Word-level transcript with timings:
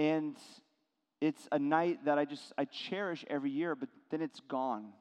And 0.00 0.34
it's 1.20 1.46
a 1.52 1.58
night 1.58 2.06
that 2.06 2.18
I 2.18 2.24
just 2.24 2.54
I 2.56 2.64
cherish 2.64 3.22
every 3.28 3.50
year, 3.50 3.74
but 3.74 3.90
then 4.10 4.22
it's 4.22 4.40
gone 4.40 4.94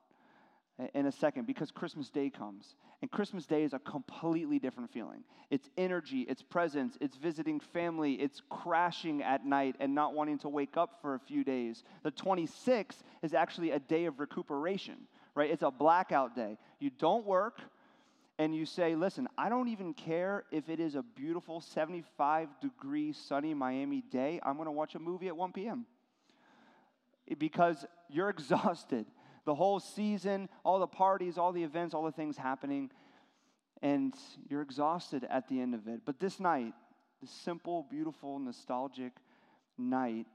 in 0.93 1.05
a 1.05 1.11
second 1.11 1.47
because 1.47 1.71
Christmas 1.71 2.09
Day 2.09 2.29
comes. 2.29 2.75
And 3.01 3.09
Christmas 3.09 3.45
Day 3.45 3.63
is 3.63 3.71
a 3.71 3.79
completely 3.79 4.59
different 4.59 4.91
feeling. 4.91 5.23
It's 5.49 5.69
energy, 5.77 6.25
it's 6.27 6.41
presence, 6.41 6.97
it's 6.99 7.15
visiting 7.15 7.61
family, 7.61 8.15
it's 8.15 8.41
crashing 8.49 9.23
at 9.23 9.45
night 9.45 9.77
and 9.79 9.95
not 9.95 10.13
wanting 10.15 10.37
to 10.39 10.49
wake 10.49 10.75
up 10.75 10.99
for 11.01 11.15
a 11.15 11.19
few 11.19 11.45
days. 11.45 11.85
The 12.03 12.11
26th 12.11 12.97
is 13.23 13.33
actually 13.33 13.71
a 13.71 13.79
day 13.79 14.03
of 14.03 14.19
recuperation, 14.19 14.97
right? 15.33 15.49
It's 15.49 15.63
a 15.63 15.71
blackout 15.71 16.35
day. 16.35 16.57
You 16.81 16.89
don't 16.89 17.25
work 17.25 17.61
and 18.39 18.55
you 18.55 18.65
say, 18.65 18.95
listen, 18.95 19.27
I 19.37 19.49
don't 19.49 19.67
even 19.67 19.93
care 19.93 20.45
if 20.49 20.69
it 20.69 20.79
is 20.79 20.95
a 20.95 21.03
beautiful 21.03 21.59
75 21.59 22.47
degree 22.61 23.11
sunny 23.11 23.53
Miami 23.53 24.01
day. 24.01 24.39
I'm 24.41 24.55
going 24.55 24.65
to 24.65 24.71
watch 24.71 24.95
a 24.95 24.99
movie 24.99 25.27
at 25.27 25.35
1 25.35 25.51
p.m. 25.51 25.85
because 27.37 27.85
you're 28.09 28.29
exhausted 28.37 29.05
the 29.45 29.53
whole 29.55 29.79
season, 29.79 30.47
all 30.63 30.79
the 30.79 30.87
parties, 30.87 31.37
all 31.37 31.51
the 31.51 31.63
events, 31.63 31.93
all 31.93 32.03
the 32.03 32.11
things 32.11 32.37
happening, 32.37 32.89
and 33.81 34.13
you're 34.47 34.61
exhausted 34.61 35.25
at 35.29 35.49
the 35.49 35.59
end 35.59 35.75
of 35.75 35.87
it. 35.87 36.01
But 36.05 36.19
this 36.19 36.39
night, 36.39 36.73
this 37.19 37.31
simple, 37.31 37.87
beautiful, 37.89 38.39
nostalgic 38.39 39.11
night, 39.77 40.27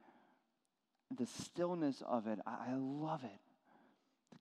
the 1.16 1.26
stillness 1.26 2.02
of 2.06 2.26
it, 2.26 2.38
I 2.46 2.74
love 2.74 3.24
it. 3.24 3.43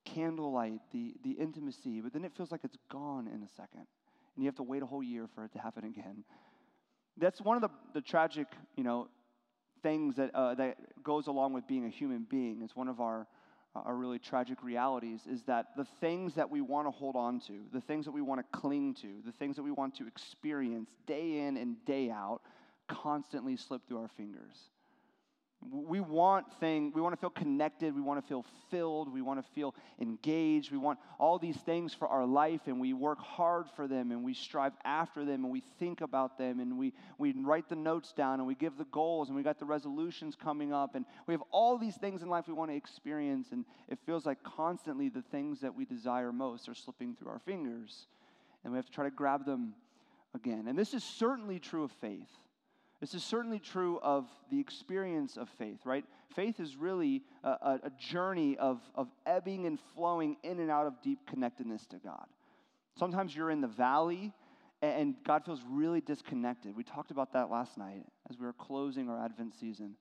Candlelight, 0.04 0.80
the, 0.92 1.14
the 1.22 1.32
intimacy, 1.32 2.00
but 2.00 2.12
then 2.12 2.24
it 2.24 2.32
feels 2.36 2.50
like 2.50 2.60
it's 2.64 2.78
gone 2.90 3.26
in 3.26 3.42
a 3.42 3.48
second. 3.56 3.86
And 4.34 4.44
you 4.44 4.46
have 4.46 4.56
to 4.56 4.62
wait 4.62 4.82
a 4.82 4.86
whole 4.86 5.02
year 5.02 5.28
for 5.34 5.44
it 5.44 5.52
to 5.52 5.58
happen 5.58 5.84
again. 5.84 6.24
That's 7.16 7.40
one 7.40 7.56
of 7.56 7.62
the, 7.62 7.70
the 7.94 8.00
tragic, 8.00 8.48
you 8.76 8.84
know, 8.84 9.08
things 9.82 10.16
that, 10.16 10.34
uh, 10.34 10.54
that 10.56 10.76
goes 11.02 11.26
along 11.26 11.52
with 11.52 11.66
being 11.66 11.84
a 11.84 11.90
human 11.90 12.26
being. 12.28 12.62
It's 12.62 12.74
one 12.74 12.88
of 12.88 13.00
our 13.00 13.26
our 13.74 13.96
really 13.96 14.18
tragic 14.18 14.62
realities 14.62 15.26
is 15.28 15.42
that 15.44 15.76
the 15.76 15.86
things 16.00 16.34
that 16.34 16.48
we 16.48 16.60
want 16.60 16.86
to 16.86 16.90
hold 16.90 17.16
on 17.16 17.40
to, 17.40 17.64
the 17.72 17.80
things 17.80 18.04
that 18.04 18.12
we 18.12 18.20
want 18.20 18.40
to 18.40 18.58
cling 18.58 18.94
to, 18.94 19.08
the 19.26 19.32
things 19.32 19.56
that 19.56 19.62
we 19.62 19.72
want 19.72 19.96
to 19.96 20.06
experience 20.06 20.90
day 21.06 21.40
in 21.40 21.56
and 21.56 21.84
day 21.84 22.10
out 22.10 22.40
constantly 22.88 23.56
slip 23.56 23.86
through 23.88 23.98
our 23.98 24.10
fingers. 24.16 24.70
We 25.70 26.00
want 26.00 26.52
thing, 26.60 26.92
we 26.94 27.00
want 27.00 27.14
to 27.14 27.20
feel 27.20 27.30
connected, 27.30 27.94
we 27.94 28.02
want 28.02 28.20
to 28.20 28.28
feel 28.28 28.44
filled, 28.70 29.12
we 29.12 29.22
want 29.22 29.44
to 29.44 29.52
feel 29.52 29.74
engaged, 30.00 30.70
we 30.70 30.78
want 30.78 30.98
all 31.18 31.38
these 31.38 31.56
things 31.56 31.94
for 31.94 32.06
our 32.06 32.26
life, 32.26 32.62
and 32.66 32.80
we 32.80 32.92
work 32.92 33.18
hard 33.18 33.66
for 33.74 33.88
them 33.88 34.10
and 34.10 34.22
we 34.22 34.34
strive 34.34 34.72
after 34.84 35.24
them 35.24 35.44
and 35.44 35.52
we 35.52 35.62
think 35.78 36.00
about 36.00 36.36
them 36.36 36.60
and 36.60 36.76
we, 36.76 36.92
we 37.18 37.32
write 37.32 37.68
the 37.68 37.76
notes 37.76 38.12
down 38.12 38.40
and 38.40 38.46
we 38.46 38.54
give 38.54 38.76
the 38.76 38.84
goals 38.86 39.28
and 39.28 39.36
we 39.36 39.42
got 39.42 39.58
the 39.58 39.64
resolutions 39.64 40.36
coming 40.36 40.72
up 40.72 40.94
and 40.94 41.06
we 41.26 41.32
have 41.32 41.42
all 41.50 41.78
these 41.78 41.96
things 41.96 42.22
in 42.22 42.28
life 42.28 42.46
we 42.46 42.54
want 42.54 42.70
to 42.70 42.76
experience, 42.76 43.48
and 43.52 43.64
it 43.88 43.98
feels 44.04 44.26
like 44.26 44.42
constantly 44.42 45.08
the 45.08 45.22
things 45.22 45.60
that 45.60 45.74
we 45.74 45.84
desire 45.84 46.32
most 46.32 46.68
are 46.68 46.74
slipping 46.74 47.14
through 47.14 47.28
our 47.28 47.38
fingers, 47.38 48.06
and 48.62 48.72
we 48.72 48.76
have 48.76 48.86
to 48.86 48.92
try 48.92 49.04
to 49.04 49.10
grab 49.10 49.44
them 49.46 49.74
again. 50.34 50.66
And 50.68 50.78
this 50.78 50.94
is 50.94 51.02
certainly 51.04 51.58
true 51.58 51.84
of 51.84 51.92
faith. 51.92 52.28
This 53.04 53.12
is 53.12 53.22
certainly 53.22 53.58
true 53.58 54.00
of 54.02 54.24
the 54.50 54.58
experience 54.58 55.36
of 55.36 55.50
faith, 55.58 55.80
right? 55.84 56.06
Faith 56.34 56.58
is 56.58 56.74
really 56.74 57.20
a, 57.42 57.48
a, 57.50 57.80
a, 57.82 57.90
journey 57.98 58.56
of, 58.56 58.80
of 58.94 59.08
ebbing 59.26 59.66
and 59.66 59.78
flowing 59.94 60.38
in 60.42 60.58
and 60.58 60.70
out 60.70 60.86
of 60.86 60.94
deep 61.02 61.18
connectedness 61.26 61.84
to 61.88 61.98
God. 61.98 62.24
Sometimes 62.98 63.36
you're 63.36 63.50
in 63.50 63.60
the 63.60 63.68
valley 63.68 64.32
and 64.80 65.16
God 65.22 65.44
feels 65.44 65.60
really 65.68 66.00
disconnected. 66.00 66.74
We 66.74 66.82
talked 66.82 67.10
about 67.10 67.34
that 67.34 67.50
last 67.50 67.76
night 67.76 68.06
as 68.30 68.38
we 68.38 68.46
were 68.46 68.54
closing 68.54 69.10
our 69.10 69.22
Advent 69.22 69.52
season. 69.60 69.96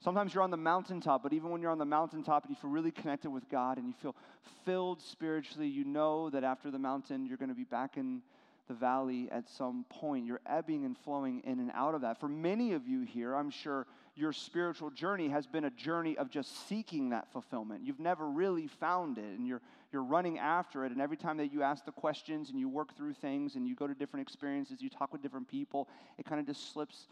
Sometimes 0.00 0.32
you're 0.32 0.42
on 0.42 0.50
the 0.50 0.56
mountaintop, 0.56 1.22
but 1.22 1.34
even 1.34 1.50
when 1.50 1.60
you're 1.60 1.70
on 1.70 1.76
the 1.76 1.84
mountaintop 1.84 2.44
and 2.44 2.50
you 2.50 2.56
feel 2.58 2.70
really 2.70 2.92
connected 2.92 3.28
with 3.28 3.46
God 3.50 3.76
and 3.76 3.86
you 3.86 3.94
feel 4.00 4.16
filled 4.64 5.02
spiritually, 5.02 5.68
you 5.68 5.84
know 5.84 6.30
that 6.30 6.44
after 6.44 6.70
the 6.70 6.78
mountain, 6.78 7.26
you're 7.26 7.36
going 7.36 7.50
to 7.50 7.54
be 7.54 7.64
back 7.64 7.98
in 7.98 8.22
the 8.68 8.74
valley 8.74 9.28
at 9.30 9.48
some 9.48 9.84
point. 9.88 10.26
You're 10.26 10.40
ebbing 10.46 10.84
and 10.84 10.96
flowing 10.96 11.40
in 11.44 11.58
and 11.58 11.70
out 11.74 11.94
of 11.94 12.02
that. 12.02 12.20
For 12.20 12.28
many 12.28 12.72
of 12.72 12.86
you 12.86 13.02
here, 13.02 13.34
I'm 13.34 13.50
sure 13.50 13.86
your 14.14 14.32
spiritual 14.32 14.90
journey 14.90 15.28
has 15.28 15.46
been 15.46 15.64
a 15.64 15.70
journey 15.70 16.16
of 16.16 16.30
just 16.30 16.68
seeking 16.68 17.10
that 17.10 17.32
fulfillment. 17.32 17.84
You've 17.84 18.00
never 18.00 18.28
really 18.28 18.66
found 18.66 19.18
it, 19.18 19.38
and 19.38 19.46
you're, 19.46 19.62
you're 19.92 20.04
running 20.04 20.38
after 20.38 20.84
it. 20.84 20.92
And 20.92 21.00
every 21.00 21.16
time 21.16 21.38
that 21.38 21.52
you 21.52 21.62
ask 21.62 21.84
the 21.84 21.92
questions 21.92 22.50
and 22.50 22.58
you 22.58 22.68
work 22.68 22.96
through 22.96 23.14
things 23.14 23.56
and 23.56 23.66
you 23.66 23.74
go 23.74 23.86
to 23.86 23.94
different 23.94 24.26
experiences, 24.26 24.82
you 24.82 24.90
talk 24.90 25.12
with 25.12 25.22
different 25.22 25.48
people, 25.48 25.88
it 26.18 26.26
kind 26.26 26.40
of 26.40 26.46
just 26.46 26.72
slips 26.72 27.08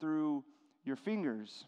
through 0.00 0.44
your 0.84 0.96
fingers. 0.96 1.64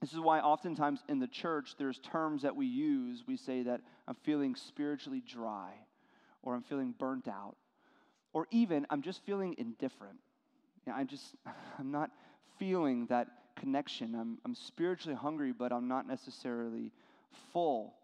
This 0.00 0.12
is 0.12 0.20
why 0.20 0.40
oftentimes 0.40 1.02
in 1.08 1.18
the 1.18 1.26
church, 1.26 1.74
there's 1.78 1.98
terms 1.98 2.42
that 2.42 2.54
we 2.54 2.66
use. 2.66 3.24
We 3.26 3.38
say 3.38 3.62
that 3.62 3.80
I'm 4.06 4.16
feeling 4.24 4.54
spiritually 4.54 5.22
dry, 5.26 5.72
or 6.42 6.54
I'm 6.54 6.62
feeling 6.62 6.94
burnt 6.98 7.28
out, 7.28 7.56
or 8.36 8.46
even, 8.50 8.86
I'm 8.90 9.00
just 9.00 9.24
feeling 9.24 9.54
indifferent. 9.56 10.18
You 10.84 10.92
know, 10.92 10.98
I'm 10.98 11.06
just, 11.06 11.36
I'm 11.78 11.90
not 11.90 12.10
feeling 12.58 13.06
that 13.06 13.28
connection. 13.58 14.14
I'm, 14.14 14.36
I'm 14.44 14.54
spiritually 14.54 15.16
hungry, 15.16 15.52
but 15.52 15.72
I'm 15.72 15.88
not 15.88 16.06
necessarily 16.06 16.92
full. 17.50 17.94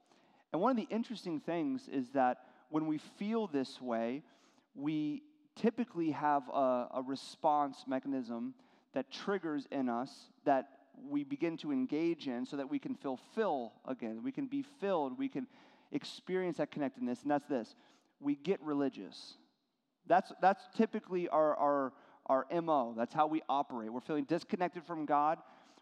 And 0.51 0.63
one 0.63 0.71
of 0.71 0.79
the 0.79 0.89
interesting 0.91 1.39
things 1.39 1.87
is 1.87 2.07
that 2.15 2.47
when 2.71 2.87
we 2.87 2.97
feel 3.19 3.47
this 3.47 3.79
way, 3.79 4.23
we 4.75 5.23
typically 5.55 6.13
have 6.13 6.49
a, 6.49 6.89
a 6.95 7.05
response 7.07 7.85
mechanism 7.87 8.55
that 8.95 9.11
triggers 9.11 9.67
in 9.71 9.91
us 9.91 10.31
that 10.47 10.71
we 11.11 11.25
begin 11.25 11.59
to 11.59 11.73
engage 11.73 12.27
in 12.27 12.47
so 12.47 12.57
that 12.57 12.71
we 12.71 12.79
can 12.79 12.95
fulfill 12.95 13.75
again. 13.87 14.23
We 14.25 14.33
can 14.33 14.47
be 14.47 14.65
filled. 14.81 15.19
We 15.19 15.29
can 15.29 15.47
experience 15.91 16.57
that 16.57 16.71
connectedness. 16.71 17.21
And 17.21 17.31
that's 17.31 17.49
this 17.51 17.75
we 18.19 18.37
get 18.37 18.63
religious. 18.63 19.35
That's, 20.07 20.33
that's 20.41 20.63
typically 20.77 21.29
our, 21.29 21.57
our, 21.57 21.93
our 22.27 22.47
MO. 22.63 22.95
That's 22.97 23.15
how 23.15 23.27
we 23.27 23.43
operate. 23.49 23.93
We're 23.93 24.01
feeling 24.01 24.25
disconnected 24.25 24.85
from 24.85 25.07
God. 25.07 25.39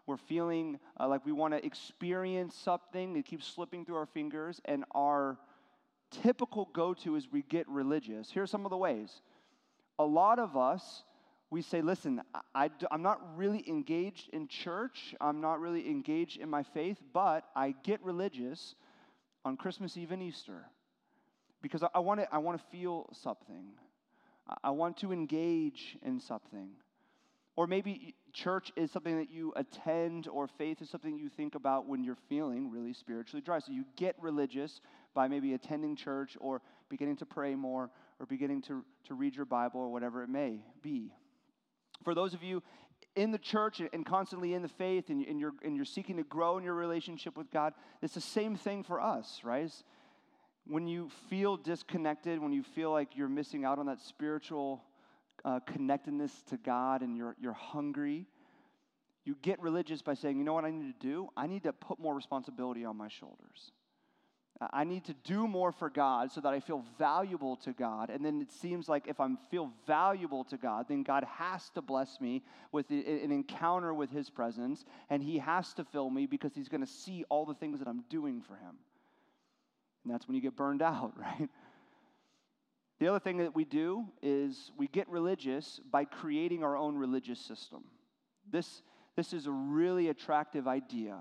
We're 0.07 0.17
feeling 0.17 0.79
uh, 0.99 1.09
like 1.09 1.25
we 1.25 1.33
want 1.33 1.55
to 1.55 1.65
experience 1.65 2.55
something. 2.57 3.17
It 3.17 3.25
keeps 3.27 3.47
slipping 3.47 3.85
through 3.85 3.97
our 3.97 4.07
fingers. 4.07 4.61
And 4.65 4.85
our 4.93 5.39
typical 6.11 6.69
go 6.73 6.95
to 6.95 7.17
is 7.17 7.29
we 7.31 7.43
get 7.43 7.69
religious. 7.69 8.31
Here's 8.31 8.51
some 8.51 8.65
of 8.65 8.71
the 8.71 8.77
ways. 8.77 9.23
A 9.99 10.05
lot 10.05 10.39
of 10.39 10.57
us, 10.57 11.05
we 11.51 11.63
say, 11.63 11.83
listen, 11.83 12.23
I, 12.55 12.71
am 12.91 13.03
not 13.03 13.37
really 13.37 13.69
engaged 13.69 14.31
in 14.33 14.49
church. 14.49 15.15
I'm 15.21 15.41
not 15.41 15.61
really 15.61 15.89
engaged 15.89 16.41
in 16.41 16.49
my 16.49 16.63
faith, 16.63 16.99
but 17.13 17.45
I 17.55 17.75
get 17.83 18.03
religious 18.03 18.75
on 19.45 19.57
Christmas 19.57 19.97
Eve 19.97 20.13
and 20.13 20.23
Easter 20.23 20.67
because 21.63 21.83
I, 21.83 21.89
I 21.95 21.99
want 22.01 22.21
to 22.21 22.35
I 22.35 22.39
want 22.39 22.59
to 22.59 22.65
feel 22.71 23.09
something. 23.13 23.65
I 24.63 24.71
want 24.71 24.99
to 24.99 25.13
engage 25.13 25.97
in 26.03 26.21
something. 26.21 26.71
Or 27.57 27.67
maybe 27.67 28.15
church 28.33 28.73
is 28.77 28.91
something 28.91 29.19
that 29.19 29.31
you 29.31 29.53
attend, 29.57 30.29
or 30.29 30.47
faith 30.47 30.81
is 30.81 30.89
something 30.89 31.19
you 31.19 31.29
think 31.29 31.55
about 31.55 31.87
when 31.87 32.03
you're 32.03 32.17
feeling 32.29 32.71
really 32.71 32.93
spiritually 32.93 33.43
dry. 33.43 33.59
So 33.59 33.73
you 33.73 33.85
get 33.97 34.17
religious 34.21 34.81
by 35.15 35.29
maybe 35.29 35.55
attending 35.55 35.97
church, 35.97 36.37
or 36.41 36.63
beginning 36.89 37.17
to 37.17 37.27
pray 37.27 37.55
more, 37.55 37.91
or 38.19 38.27
beginning 38.27 38.63
to, 38.63 38.85
to 39.09 39.15
read 39.15 39.35
your 39.35 39.45
Bible, 39.45 39.81
or 39.81 39.91
whatever 39.91 40.23
it 40.23 40.29
may 40.29 40.61
be. 40.81 41.13
For 42.05 42.15
those 42.15 42.33
of 42.33 42.43
you 42.43 42.63
in 43.17 43.31
the 43.33 43.39
church 43.39 43.83
and 43.93 44.07
constantly 44.07 44.55
in 44.55 44.63
the 44.63 44.69
faith, 44.69 45.11
and, 45.11 45.27
and, 45.27 45.41
you're, 45.41 45.53
and 45.65 45.77
you're 45.77 45.85
seeking 45.85 46.17
to 46.17 46.23
grow 46.23 46.57
in 46.57 46.65
your 46.65 46.75
relationship 46.75 47.37
with 47.37 47.51
God, 47.51 47.75
it's 48.01 48.15
the 48.15 48.21
same 48.21 48.57
thing 48.57 48.85
for 48.85 49.01
us, 49.01 49.41
right? 49.43 49.65
It's, 49.65 49.85
when 50.67 50.87
you 50.87 51.11
feel 51.29 51.57
disconnected, 51.57 52.41
when 52.41 52.53
you 52.53 52.63
feel 52.63 52.91
like 52.91 53.17
you're 53.17 53.29
missing 53.29 53.65
out 53.65 53.79
on 53.79 53.87
that 53.87 54.01
spiritual 54.01 54.83
uh, 55.45 55.61
connectedness 55.61 56.33
to 56.51 56.57
God 56.57 57.03
and 57.03 57.17
you're, 57.17 57.37
you're 57.41 57.53
hungry, 57.53 58.27
you 59.25 59.37
get 59.43 59.61
religious 59.61 60.03
by 60.03 60.15
saying, 60.15 60.39
you 60.39 60.45
know 60.45 60.55
what 60.55 60.65
I 60.65 60.71
need 60.71 61.01
to 61.01 61.07
do? 61.07 61.29
I 61.37 61.47
need 61.47 61.65
to 61.65 61.73
put 61.73 61.99
more 61.99 62.15
responsibility 62.15 62.85
on 62.85 62.97
my 62.97 63.09
shoulders. 63.09 63.73
I 64.73 64.85
need 64.85 65.05
to 65.07 65.15
do 65.25 65.49
more 65.49 65.73
for 65.73 65.89
God 65.89 66.31
so 66.31 66.43
that 66.43 66.53
I 66.53 66.61
feel 66.61 66.85
valuable 66.99 67.57
to 67.57 67.73
God. 67.73 68.11
And 68.11 68.23
then 68.23 68.43
it 68.43 68.53
seems 68.53 68.91
like 68.91 69.07
if 69.07 69.19
I 69.19 69.27
feel 69.51 69.73
valuable 69.87 70.45
to 70.45 70.59
God, 70.59 70.87
then 70.87 71.03
God 71.03 71.25
has 71.25 71.71
to 71.71 71.81
bless 71.81 72.21
me 72.21 72.43
with 72.71 72.91
an 72.91 73.33
encounter 73.33 73.95
with 73.95 74.11
His 74.11 74.29
presence, 74.29 74.85
and 75.09 75.23
He 75.23 75.39
has 75.39 75.73
to 75.75 75.85
fill 75.85 76.11
me 76.11 76.27
because 76.27 76.55
He's 76.55 76.69
going 76.69 76.83
to 76.83 76.87
see 76.87 77.25
all 77.31 77.47
the 77.47 77.55
things 77.55 77.79
that 77.79 77.89
I'm 77.89 78.05
doing 78.11 78.43
for 78.43 78.55
Him. 78.57 78.77
And 80.05 80.13
that's 80.13 80.27
when 80.27 80.35
you 80.35 80.41
get 80.41 80.57
burned 80.57 80.83
out, 80.83 81.13
right? 81.19 81.49
The 82.99 83.09
other 83.09 83.19
thing 83.19 83.39
that 83.39 83.55
we 83.55 83.65
do 83.65 84.07
is 84.23 84.73
we 84.77 84.87
get 84.87 85.09
religious 85.09 85.81
by 85.91 86.05
creating 86.05 86.63
our 86.63 86.77
own 86.77 86.97
religious 86.97 87.41
system. 87.41 87.85
This, 88.51 88.83
this 89.17 89.33
is 89.33 89.47
a 89.47 89.51
really 89.51 90.09
attractive 90.09 90.69
idea. 90.69 91.17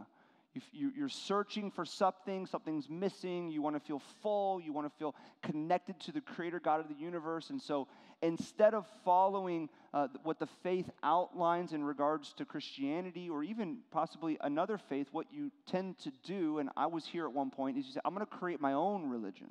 You 0.71 0.89
you, 0.89 0.91
you're 0.95 1.09
searching 1.09 1.71
for 1.71 1.85
something, 1.85 2.45
something's 2.45 2.89
missing, 2.89 3.50
you 3.50 3.61
want 3.61 3.75
to 3.75 3.79
feel 3.79 4.01
full, 4.21 4.59
you 4.59 4.73
want 4.73 4.91
to 4.91 4.97
feel 4.97 5.15
connected 5.41 6.00
to 6.01 6.11
the 6.11 6.21
creator 6.21 6.59
God 6.59 6.79
of 6.79 6.88
the 6.88 6.95
universe. 6.95 7.50
And 7.50 7.61
so 7.61 7.88
instead 8.21 8.73
of 8.73 8.85
following 9.06 9.69
uh, 9.94 10.07
what 10.23 10.39
the 10.39 10.47
faith 10.63 10.89
outlines 11.03 11.73
in 11.73 11.83
regards 11.83 12.33
to 12.33 12.45
Christianity 12.45 13.29
or 13.29 13.44
even 13.44 13.77
possibly 13.91 14.38
another 14.41 14.77
faith, 14.77 15.07
what 15.11 15.27
you 15.31 15.51
tend 15.65 15.97
to 16.00 16.11
do, 16.23 16.59
and 16.59 16.69
I 16.75 16.88
was 16.88 17.05
here 17.05 17.25
at 17.25 17.33
one 17.33 17.51
point, 17.51 17.77
is 17.77 17.85
you 17.85 17.94
say, 17.94 18.01
I'm 18.05 18.13
going 18.13 18.25
to 18.25 18.31
create 18.31 18.59
my 18.59 18.73
own 18.73 19.09
religion. 19.09 19.47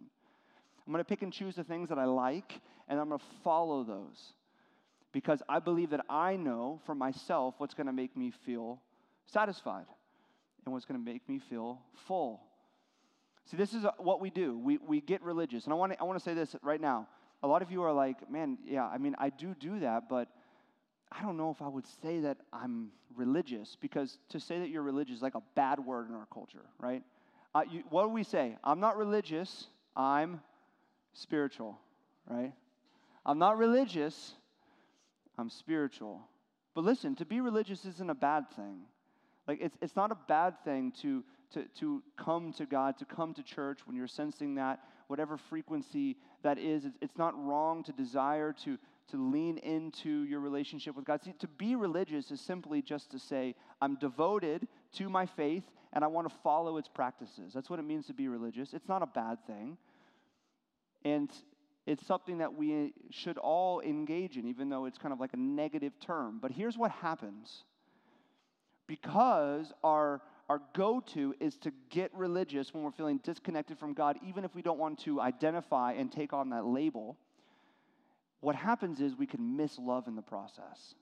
I'm 0.87 0.93
going 0.93 1.05
to 1.05 1.09
pick 1.09 1.23
and 1.23 1.33
choose 1.33 1.55
the 1.55 1.65
things 1.65 1.91
that 1.91 1.99
I 1.99 2.07
like, 2.07 2.61
and 2.89 2.99
I'm 2.99 3.09
going 3.09 3.21
to 3.21 3.27
follow 3.45 3.85
those. 3.85 4.33
Because 5.13 5.43
I 5.49 5.59
believe 5.59 5.91
that 5.91 6.05
I 6.09 6.37
know 6.37 6.81
for 6.85 6.95
myself 6.95 7.55
what's 7.59 7.75
going 7.75 7.87
to 7.87 7.93
make 7.93 8.17
me 8.17 8.31
feel 8.31 8.81
satisfied 9.27 9.87
and 10.69 10.75
what's 10.75 10.85
going 10.85 11.01
to 11.01 11.05
make 11.05 11.27
me 11.27 11.39
feel 11.39 11.81
full. 12.07 12.43
See, 13.51 13.57
this 13.57 13.73
is 13.73 13.87
uh, 13.87 13.93
what 13.97 14.21
we 14.21 14.29
do. 14.29 14.59
We, 14.59 14.77
we 14.77 15.01
get 15.01 15.23
religious. 15.23 15.65
And 15.65 15.73
I 15.73 15.77
want 15.77 15.93
to 15.93 16.01
I 16.01 16.05
want 16.05 16.19
to 16.19 16.23
say 16.23 16.35
this 16.35 16.55
right 16.63 16.81
now. 16.81 17.09
A 17.43 17.47
lot 17.47 17.63
of 17.63 17.71
you 17.71 17.83
are 17.85 17.93
like, 17.93 18.31
man, 18.31 18.59
yeah, 18.67 18.87
I 18.87 18.99
mean, 18.99 19.17
I 19.19 19.31
do 19.31 19.55
do 19.59 19.81
that, 19.81 20.11
but 20.11 20.29
I 21.11 21.23
don't 21.23 21.39
know 21.39 21.51
if 21.51 21.63
I 21.63 21.69
would 21.69 21.87
say 22.03 22.21
that 22.21 22.37
I'm 22.53 22.91
religious 23.17 23.77
because 23.81 24.19
to 24.29 24.41
say 24.41 24.59
that 24.59 24.69
you're 24.69 24.83
religious 24.83 25.17
is 25.17 25.23
like 25.23 25.37
a 25.37 25.43
bad 25.55 25.81
word 25.81 26.11
in 26.11 26.15
our 26.15 26.27
culture, 26.33 26.67
right? 26.79 27.03
Uh, 27.55 27.63
you, 27.71 27.83
what 27.89 28.03
do 28.03 28.09
we 28.11 28.25
say? 28.25 28.59
I'm 28.63 28.81
not 28.81 28.99
religious, 28.99 29.69
I'm 29.97 30.41
spiritual, 31.15 31.79
right? 32.29 32.53
I'm 33.25 33.39
not 33.39 33.57
religious, 33.57 34.35
I'm 35.39 35.49
spiritual. 35.49 36.21
But 36.75 36.85
listen, 36.85 37.15
to 37.17 37.25
be 37.25 37.41
religious 37.41 37.87
isn't 37.87 38.11
a 38.11 38.15
bad 38.15 38.51
thing. 38.55 38.81
Like, 39.49 39.61
it's, 39.63 39.77
it's 39.81 39.97
not 39.97 40.13
a 40.13 40.17
bad 40.29 40.63
thing 40.63 40.93
to, 41.01 41.25
to, 41.55 41.65
to 41.81 42.03
come 42.19 42.53
to 42.53 42.67
God, 42.67 42.99
to 42.99 43.07
come 43.07 43.33
to 43.35 43.43
church 43.43 43.81
when 43.87 43.97
you're 43.97 44.07
sensing 44.07 44.55
that, 44.57 44.81
whatever 45.07 45.39
frequency 45.39 46.19
that 46.43 46.59
is. 46.59 46.85
It's, 46.85 46.99
it's 47.01 47.17
not 47.17 47.35
wrong 47.43 47.83
to 47.85 47.93
desire 47.93 48.53
to, 48.65 48.77
to 49.11 49.31
lean 49.31 49.57
into 49.59 50.25
your 50.25 50.41
relationship 50.41 50.95
with 50.95 51.07
God. 51.07 51.23
See, 51.25 51.33
to 51.39 51.49
be 51.49 51.77
religious 51.77 52.31
is 52.31 52.43
simply 52.43 52.83
just 52.83 53.11
to 53.13 53.19
say, 53.19 53.55
I'm 53.81 53.97
devoted 53.97 54.69
to 54.97 55.09
my 55.09 55.25
faith 55.25 55.65
and 55.95 56.05
I 56.05 56.09
want 56.09 56.29
to 56.29 56.35
follow 56.43 56.77
its 56.77 56.89
practices. 56.89 57.53
That's 57.55 57.71
what 57.71 57.79
it 57.79 57.87
means 57.87 58.07
to 58.09 58.15
be 58.15 58.29
religious. 58.29 58.75
It's 58.75 58.89
not 58.89 59.03
a 59.03 59.07
bad 59.07 59.39
thing. 59.47 59.79
And 61.07 61.31
it's 61.87 62.07
something 62.07 62.39
that 62.39 62.53
we 62.53 62.93
should 63.09 63.39
all 63.39 63.81
engage 63.81 64.37
in, 64.37 64.47
even 64.47 64.69
though 64.69 64.85
it's 64.85 64.99
kind 64.99 65.15
of 65.15 65.21
like 65.21 65.33
a 65.33 65.39
negative 65.39 65.95
term. 66.01 66.39
But 66.39 66.51
here's 66.51 66.77
what 66.77 66.91
happens 66.91 67.65
because 68.89 69.73
our 69.85 70.21
our 70.49 70.63
go 70.73 71.01
to 71.01 71.35
is 71.41 71.57
to 71.59 71.73
get 71.91 72.13
religious 72.15 72.73
when 72.73 72.83
we're 72.83 72.91
feeling 72.91 73.21
disconnected 73.23 73.79
from 73.79 73.93
God, 73.93 74.19
even 74.27 74.45
if 74.45 74.55
we 74.55 74.63
don't 74.63 74.79
want 74.79 74.99
to 75.01 75.21
identify 75.21 75.93
and 75.93 76.11
take 76.11 76.33
on 76.33 76.51
that 76.51 76.65
label. 76.65 77.19
What 78.41 78.55
happens 78.55 79.01
is 79.01 79.15
we 79.15 79.27
can 79.27 79.57
miss 79.57 79.79
love 79.79 80.07
in 80.09 80.17
the 80.17 80.23
process. 80.23 80.95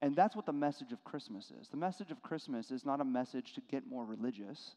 And 0.00 0.16
that's 0.16 0.34
what 0.34 0.46
the 0.46 0.52
message 0.52 0.92
of 0.92 1.04
Christmas 1.04 1.52
is. 1.60 1.68
The 1.68 1.76
message 1.76 2.10
of 2.10 2.22
Christmas 2.22 2.70
is 2.70 2.84
not 2.84 3.00
a 3.00 3.04
message 3.04 3.52
to 3.54 3.60
get 3.70 3.86
more 3.86 4.04
religious, 4.04 4.74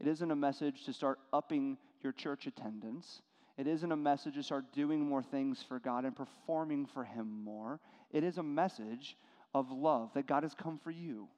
it 0.00 0.08
isn't 0.08 0.30
a 0.30 0.36
message 0.36 0.84
to 0.84 0.92
start 0.92 1.18
upping 1.32 1.78
your 2.02 2.12
church 2.12 2.46
attendance. 2.46 3.22
It 3.58 3.66
isn't 3.66 3.92
a 3.92 3.96
message 3.96 4.34
to 4.34 4.42
start 4.42 4.72
doing 4.72 5.06
more 5.06 5.22
things 5.22 5.62
for 5.62 5.78
God 5.78 6.04
and 6.04 6.16
performing 6.16 6.86
for 6.86 7.04
Him 7.04 7.44
more. 7.44 7.78
It 8.10 8.24
is 8.24 8.38
a 8.38 8.42
message 8.42 9.16
of 9.54 9.70
love, 9.70 10.10
that 10.14 10.26
God 10.26 10.42
has 10.42 10.54
come 10.54 10.78
for 10.82 10.90
you. 10.90 11.28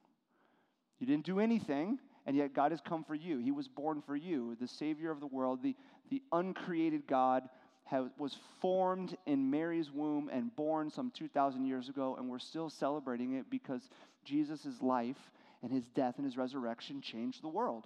You 0.99 1.07
didn't 1.07 1.25
do 1.25 1.39
anything, 1.39 1.99
and 2.25 2.35
yet 2.35 2.53
God 2.53 2.71
has 2.71 2.81
come 2.81 3.03
for 3.03 3.15
you. 3.15 3.39
He 3.39 3.51
was 3.51 3.67
born 3.67 4.01
for 4.01 4.15
you, 4.15 4.55
the 4.59 4.67
Savior 4.67 5.11
of 5.11 5.19
the 5.19 5.27
world, 5.27 5.61
the, 5.61 5.75
the 6.09 6.21
uncreated 6.31 7.07
God 7.07 7.43
has, 7.85 8.05
was 8.17 8.37
formed 8.61 9.15
in 9.25 9.51
Mary's 9.51 9.91
womb 9.91 10.29
and 10.31 10.55
born 10.55 10.89
some 10.89 11.11
2,000 11.15 11.65
years 11.65 11.89
ago, 11.89 12.15
and 12.17 12.29
we're 12.29 12.39
still 12.39 12.69
celebrating 12.69 13.33
it 13.33 13.49
because 13.49 13.89
Jesus' 14.23 14.81
life 14.81 15.19
and 15.61 15.71
his 15.71 15.87
death 15.89 16.15
and 16.17 16.25
his 16.25 16.37
resurrection 16.37 17.01
changed 17.01 17.43
the 17.43 17.47
world. 17.47 17.85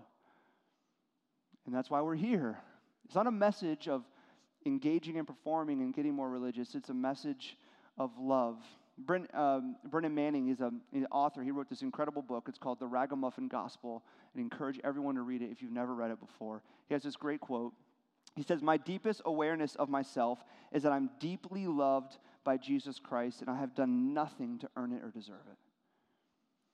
And 1.66 1.76
that's 1.76 1.90
why 1.90 2.02
we're 2.02 2.16
here. 2.16 2.58
It's 3.06 3.16
not 3.16 3.28
a 3.28 3.32
message 3.32 3.88
of 3.88 4.04
engaging 4.66 5.18
and 5.18 5.28
performing 5.28 5.82
and 5.82 5.94
getting 5.94 6.14
more 6.14 6.30
religious, 6.30 6.76
it's 6.76 6.90
a 6.90 6.94
message 6.94 7.58
of 7.98 8.12
love 8.20 8.58
Brent, 9.06 9.34
um, 9.34 9.76
Brennan 9.86 10.14
Manning 10.14 10.50
is 10.50 10.60
a, 10.60 10.72
an 10.94 11.08
author. 11.12 11.42
He 11.42 11.52
wrote 11.52 11.70
this 11.70 11.82
incredible 11.82 12.22
book. 12.22 12.46
It's 12.48 12.58
called 12.58 12.80
The 12.80 12.88
Ragamuffin 12.88 13.48
Gospel. 13.48 14.04
I 14.36 14.40
encourage 14.40 14.80
everyone 14.84 15.16
to 15.16 15.22
read 15.22 15.42
it 15.42 15.52
if 15.52 15.62
you've 15.62 15.72
never 15.72 15.96
read 15.96 16.12
it 16.12 16.20
before. 16.20 16.62
He 16.88 16.94
has 16.94 17.04
this 17.04 17.16
great 17.16 17.40
quote. 17.40 17.74
He 18.36 18.44
says, 18.44 18.62
My 18.62 18.78
deepest 18.78 19.22
awareness 19.26 19.76
of 19.76 19.90
myself 19.90 20.44
is 20.72 20.84
that 20.84 20.92
I'm 20.92 21.10
deeply 21.20 21.68
loved 21.68 22.18
by 22.44 22.58
Jesus 22.58 23.00
Christ, 23.00 23.42
and 23.42 23.50
I 23.50 23.58
have 23.58 23.76
done 23.76 24.14
nothing 24.14 24.60
to 24.60 24.70
earn 24.76 24.92
it 24.92 25.04
or 25.04 25.10
deserve 25.10 25.46
it. 25.50 25.58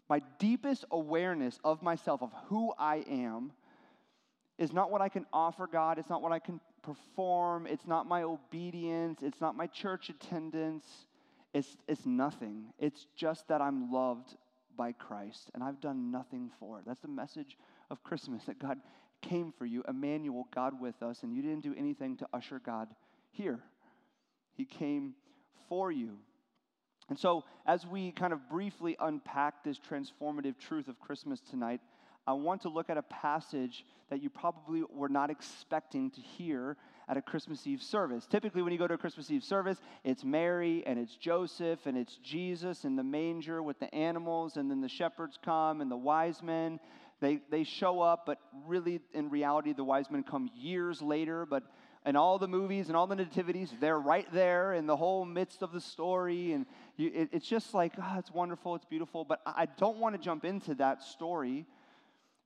My 0.09 0.21
deepest 0.39 0.85
awareness 0.91 1.59
of 1.63 1.81
myself, 1.81 2.21
of 2.21 2.31
who 2.47 2.73
I 2.77 3.03
am, 3.09 3.51
is 4.57 4.71
not 4.71 4.91
what 4.91 5.01
I 5.01 5.09
can 5.09 5.25
offer 5.33 5.67
God. 5.67 5.99
It's 5.99 6.09
not 6.09 6.21
what 6.21 6.31
I 6.31 6.39
can 6.39 6.59
perform. 6.81 7.67
It's 7.67 7.87
not 7.87 8.07
my 8.07 8.23
obedience. 8.23 9.21
It's 9.21 9.41
not 9.41 9.55
my 9.55 9.67
church 9.67 10.09
attendance. 10.09 10.85
It's, 11.55 11.77
it's 11.87 12.05
nothing. 12.05 12.65
It's 12.77 13.07
just 13.15 13.47
that 13.47 13.61
I'm 13.61 13.89
loved 13.89 14.35
by 14.77 14.91
Christ 14.91 15.51
and 15.53 15.63
I've 15.63 15.79
done 15.79 16.11
nothing 16.11 16.51
for 16.59 16.79
it. 16.79 16.85
That's 16.85 16.99
the 16.99 17.07
message 17.07 17.57
of 17.89 18.03
Christmas 18.03 18.43
that 18.43 18.59
God 18.59 18.77
came 19.21 19.53
for 19.57 19.65
you, 19.65 19.81
Emmanuel, 19.87 20.49
God 20.53 20.81
with 20.81 21.01
us, 21.01 21.23
and 21.23 21.33
you 21.33 21.41
didn't 21.41 21.63
do 21.63 21.73
anything 21.77 22.17
to 22.17 22.27
usher 22.33 22.59
God 22.59 22.89
here. 23.31 23.61
He 24.57 24.65
came 24.65 25.13
for 25.69 25.93
you. 25.93 26.17
And 27.07 27.17
so, 27.17 27.45
as 27.65 27.87
we 27.87 28.11
kind 28.11 28.33
of 28.33 28.49
briefly 28.49 28.97
unpack 28.99 29.63
this 29.63 29.79
transformative 29.79 30.57
truth 30.59 30.89
of 30.89 30.99
Christmas 30.99 31.39
tonight, 31.39 31.79
I 32.27 32.33
want 32.33 32.63
to 32.63 32.69
look 32.69 32.89
at 32.89 32.97
a 32.97 33.03
passage 33.03 33.85
that 34.09 34.21
you 34.21 34.29
probably 34.29 34.83
were 34.93 35.07
not 35.07 35.29
expecting 35.29 36.11
to 36.11 36.19
hear 36.19 36.75
at 37.07 37.17
a 37.17 37.21
Christmas 37.21 37.65
Eve 37.67 37.81
service. 37.81 38.25
Typically, 38.25 38.61
when 38.61 38.73
you 38.73 38.79
go 38.79 38.87
to 38.87 38.95
a 38.95 38.97
Christmas 38.97 39.29
Eve 39.29 39.43
service, 39.43 39.79
it's 40.03 40.23
Mary 40.23 40.83
and 40.85 40.97
it's 40.97 41.15
Joseph 41.15 41.85
and 41.85 41.97
it's 41.97 42.17
Jesus 42.17 42.85
in 42.85 42.95
the 42.95 43.03
manger 43.03 43.61
with 43.61 43.79
the 43.79 43.93
animals, 43.93 44.57
and 44.57 44.69
then 44.69 44.81
the 44.81 44.89
shepherds 44.89 45.37
come 45.43 45.81
and 45.81 45.91
the 45.91 45.97
wise 45.97 46.41
men. 46.41 46.79
They, 47.21 47.39
they 47.49 47.63
show 47.63 48.01
up, 48.01 48.25
but 48.25 48.39
really, 48.67 48.99
in 49.13 49.29
reality, 49.29 49.73
the 49.73 49.83
wise 49.83 50.11
men 50.11 50.23
come 50.23 50.49
years 50.55 51.01
later. 51.01 51.45
But 51.45 51.63
in 52.05 52.15
all 52.15 52.37
the 52.37 52.47
movies 52.47 52.87
and 52.87 52.97
all 52.97 53.07
the 53.07 53.15
nativities, 53.15 53.71
they're 53.79 53.99
right 53.99 54.27
there 54.33 54.73
in 54.73 54.85
the 54.85 54.97
whole 54.97 55.25
midst 55.25 55.61
of 55.61 55.71
the 55.71 55.79
story. 55.79 56.51
And 56.51 56.65
you, 56.97 57.11
it, 57.13 57.29
it's 57.31 57.47
just 57.47 57.73
like, 57.73 57.93
oh, 57.97 58.15
it's 58.19 58.31
wonderful, 58.31 58.75
it's 58.75 58.85
beautiful. 58.85 59.23
But 59.23 59.41
I 59.45 59.67
don't 59.77 59.97
want 59.97 60.15
to 60.15 60.21
jump 60.21 60.43
into 60.43 60.75
that 60.75 61.03
story 61.03 61.65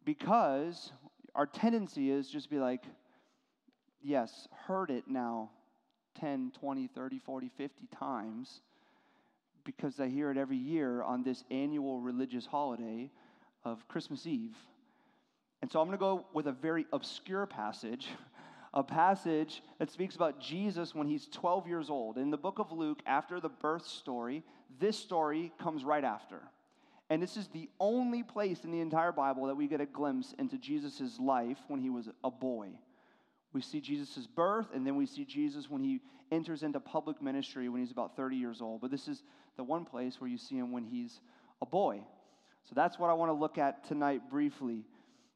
because 0.06 0.92
our 1.34 1.48
tendency 1.48 2.12
is 2.12 2.30
just 2.30 2.50
be 2.50 2.60
like, 2.60 2.84
yes, 4.04 4.48
heard 4.68 4.90
it 4.90 5.06
now 5.08 5.52
10, 6.20 6.52
20, 6.60 6.88
30, 6.88 7.20
40, 7.20 7.52
50 7.58 7.88
times 7.98 8.62
because 9.64 10.00
I 10.00 10.08
hear 10.08 10.32
it 10.32 10.38
every 10.38 10.58
year 10.58 11.04
on 11.04 11.24
this 11.24 11.44
annual 11.52 12.00
religious 12.02 12.46
holiday 12.46 13.12
of 13.64 13.88
Christmas 13.88 14.26
Eve. 14.26 14.56
And 15.62 15.72
so 15.72 15.80
I'm 15.82 15.88
going 15.88 15.98
to 15.98 16.02
go 16.02 16.26
with 16.34 16.48
a 16.48 16.52
very 16.52 16.86
obscure 16.94 17.46
passage, 17.46 18.08
a 18.74 18.84
passage 18.84 19.62
that 19.78 19.92
speaks 19.92 20.16
about 20.16 20.40
Jesus 20.40 20.96
when 20.96 21.08
he's 21.08 21.28
12 21.28 21.68
years 21.68 21.90
old. 21.90 22.18
In 22.18 22.32
the 22.32 22.38
book 22.38 22.60
of 22.60 22.72
Luke, 22.72 23.02
after 23.06 23.40
the 23.40 23.50
birth 23.50 23.86
story, 23.86 24.44
this 24.80 24.98
story 24.98 25.52
comes 25.62 25.84
right 25.84 26.04
after. 26.04 26.42
And 27.10 27.22
this 27.22 27.38
is 27.38 27.48
the 27.48 27.70
only 27.80 28.24
place 28.24 28.64
in 28.64 28.72
the 28.72 28.82
entire 28.82 29.12
Bible 29.12 29.48
that 29.48 29.56
we 29.56 29.68
get 29.68 29.82
a 29.82 29.86
glimpse 29.86 30.34
into 30.38 30.58
Jesus' 30.58 31.20
life 31.20 31.58
when 31.68 31.82
he 31.82 31.90
was 31.90 32.08
a 32.24 32.30
boy. 32.32 32.70
We 33.54 33.62
see 33.62 33.82
Jesus' 33.82 34.28
birth, 34.28 34.68
and 34.74 34.86
then 34.86 34.96
we 34.96 35.06
see 35.06 35.26
Jesus 35.26 35.70
when 35.70 35.84
he 35.84 36.02
enters 36.32 36.64
into 36.64 36.80
public 36.80 37.22
ministry 37.22 37.68
when 37.70 37.82
he's 37.82 37.92
about 37.92 38.16
30 38.16 38.36
years 38.36 38.62
old. 38.62 38.82
But 38.82 38.92
this 38.92 39.08
is 39.08 39.24
the 39.58 39.64
one 39.64 39.86
place 39.86 40.22
where 40.22 40.30
you 40.30 40.38
see 40.38 40.56
him 40.56 40.72
when 40.72 40.84
he's 40.84 41.20
a 41.62 41.66
boy. 41.66 42.02
So 42.66 42.74
that's 42.76 43.00
what 43.00 43.10
I 43.10 43.14
want 43.14 43.30
to 43.30 43.34
look 43.34 43.58
at 43.58 43.88
tonight 43.88 44.30
briefly. 44.30 44.86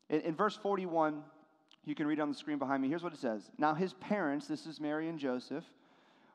In, 0.09 0.21
in 0.21 0.35
verse 0.35 0.55
41, 0.55 1.23
you 1.85 1.95
can 1.95 2.07
read 2.07 2.19
on 2.19 2.29
the 2.29 2.35
screen 2.35 2.59
behind 2.59 2.81
me. 2.81 2.89
Here's 2.89 3.03
what 3.03 3.13
it 3.13 3.19
says 3.19 3.49
Now 3.57 3.73
his 3.73 3.93
parents, 3.93 4.47
this 4.47 4.65
is 4.67 4.79
Mary 4.79 5.09
and 5.09 5.17
Joseph, 5.17 5.65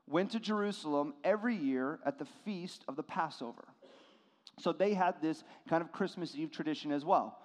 went 0.06 0.32
to 0.32 0.40
Jerusalem 0.40 1.14
every 1.23 1.54
year 1.54 2.00
at 2.04 2.18
the 2.18 2.26
feast 2.44 2.85
of 2.88 2.97
the 2.97 3.02
Passover. 3.02 3.64
So 4.58 4.73
they 4.73 4.94
had 4.94 5.23
this 5.23 5.44
kind 5.68 5.82
of 5.82 5.92
Christmas 5.92 6.35
Eve 6.35 6.50
tradition 6.50 6.90
as 6.90 7.04
well. 7.04 7.38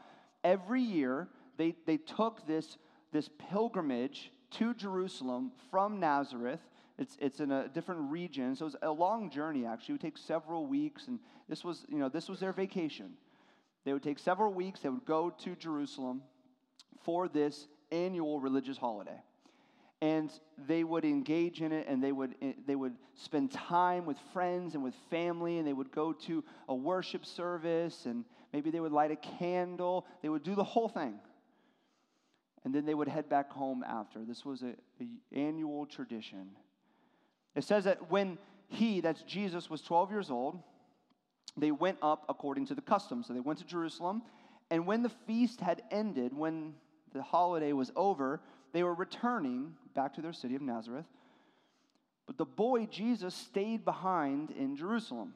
Every 0.43 0.81
year, 0.81 1.27
they, 1.57 1.75
they 1.85 1.97
took 1.97 2.47
this 2.47 2.77
this 3.13 3.29
pilgrimage 3.49 4.31
to 4.51 4.73
Jerusalem 4.73 5.51
from 5.71 5.99
Nazareth. 5.99 6.59
It's, 6.97 7.17
it's 7.21 7.39
in 7.39 7.51
a 7.51 7.69
different 7.69 8.11
region, 8.11 8.55
so 8.55 8.65
it's 8.65 8.75
a 8.81 8.91
long 8.91 9.29
journey 9.29 9.65
actually. 9.65 9.93
It 9.93 9.95
would 9.95 10.01
take 10.01 10.17
several 10.17 10.65
weeks, 10.67 11.07
and 11.07 11.19
this 11.47 11.63
was, 11.63 11.85
you 11.87 11.97
know, 11.97 12.09
this 12.09 12.27
was 12.27 12.39
their 12.39 12.51
vacation. 12.51 13.13
They 13.85 13.93
would 13.93 14.03
take 14.03 14.19
several 14.19 14.53
weeks, 14.53 14.81
they 14.81 14.89
would 14.89 15.05
go 15.05 15.29
to 15.29 15.55
Jerusalem 15.55 16.21
for 17.03 17.27
this 17.27 17.67
annual 17.91 18.39
religious 18.39 18.77
holiday. 18.77 19.19
And 20.01 20.29
they 20.67 20.83
would 20.83 21.05
engage 21.05 21.61
in 21.61 21.71
it 21.71 21.87
and 21.87 22.03
they 22.03 22.11
would, 22.11 22.35
eh, 22.41 22.53
they 22.67 22.75
would 22.75 22.95
spend 23.15 23.51
time 23.51 24.05
with 24.05 24.17
friends 24.33 24.73
and 24.75 24.83
with 24.83 24.93
family 25.09 25.59
and 25.59 25.67
they 25.67 25.71
would 25.71 25.91
go 25.91 26.11
to 26.11 26.43
a 26.67 26.75
worship 26.75 27.25
service 27.25 28.05
and 28.05 28.25
maybe 28.51 28.69
they 28.69 28.81
would 28.81 28.91
light 28.91 29.11
a 29.11 29.15
candle. 29.15 30.05
They 30.21 30.27
would 30.27 30.43
do 30.43 30.55
the 30.55 30.63
whole 30.63 30.89
thing. 30.89 31.19
And 32.65 32.73
then 32.73 32.85
they 32.85 32.93
would 32.93 33.07
head 33.07 33.29
back 33.29 33.51
home 33.51 33.83
after. 33.83 34.23
This 34.23 34.45
was 34.45 34.61
an 34.61 34.77
annual 35.33 35.85
tradition. 35.85 36.49
It 37.55 37.63
says 37.63 37.83
that 37.83 38.09
when 38.09 38.37
he, 38.67 39.01
that's 39.01 39.21
Jesus, 39.23 39.69
was 39.69 39.81
12 39.81 40.11
years 40.11 40.31
old, 40.31 40.59
they 41.57 41.71
went 41.71 41.97
up 42.01 42.25
according 42.29 42.65
to 42.67 42.75
the 42.75 42.81
custom. 42.81 43.23
So 43.23 43.33
they 43.33 43.39
went 43.39 43.59
to 43.59 43.65
Jerusalem. 43.65 44.23
And 44.71 44.87
when 44.87 45.03
the 45.03 45.11
feast 45.27 45.59
had 45.59 45.83
ended, 45.91 46.33
when 46.33 46.73
the 47.13 47.21
holiday 47.21 47.73
was 47.73 47.91
over, 47.95 48.41
they 48.71 48.83
were 48.83 48.95
returning 48.95 49.75
back 49.93 50.13
to 50.15 50.21
their 50.21 50.33
city 50.33 50.55
of 50.55 50.61
Nazareth. 50.61 51.05
But 52.25 52.37
the 52.37 52.45
boy 52.45 52.85
Jesus 52.85 53.35
stayed 53.35 53.85
behind 53.85 54.51
in 54.51 54.75
Jerusalem. 54.75 55.33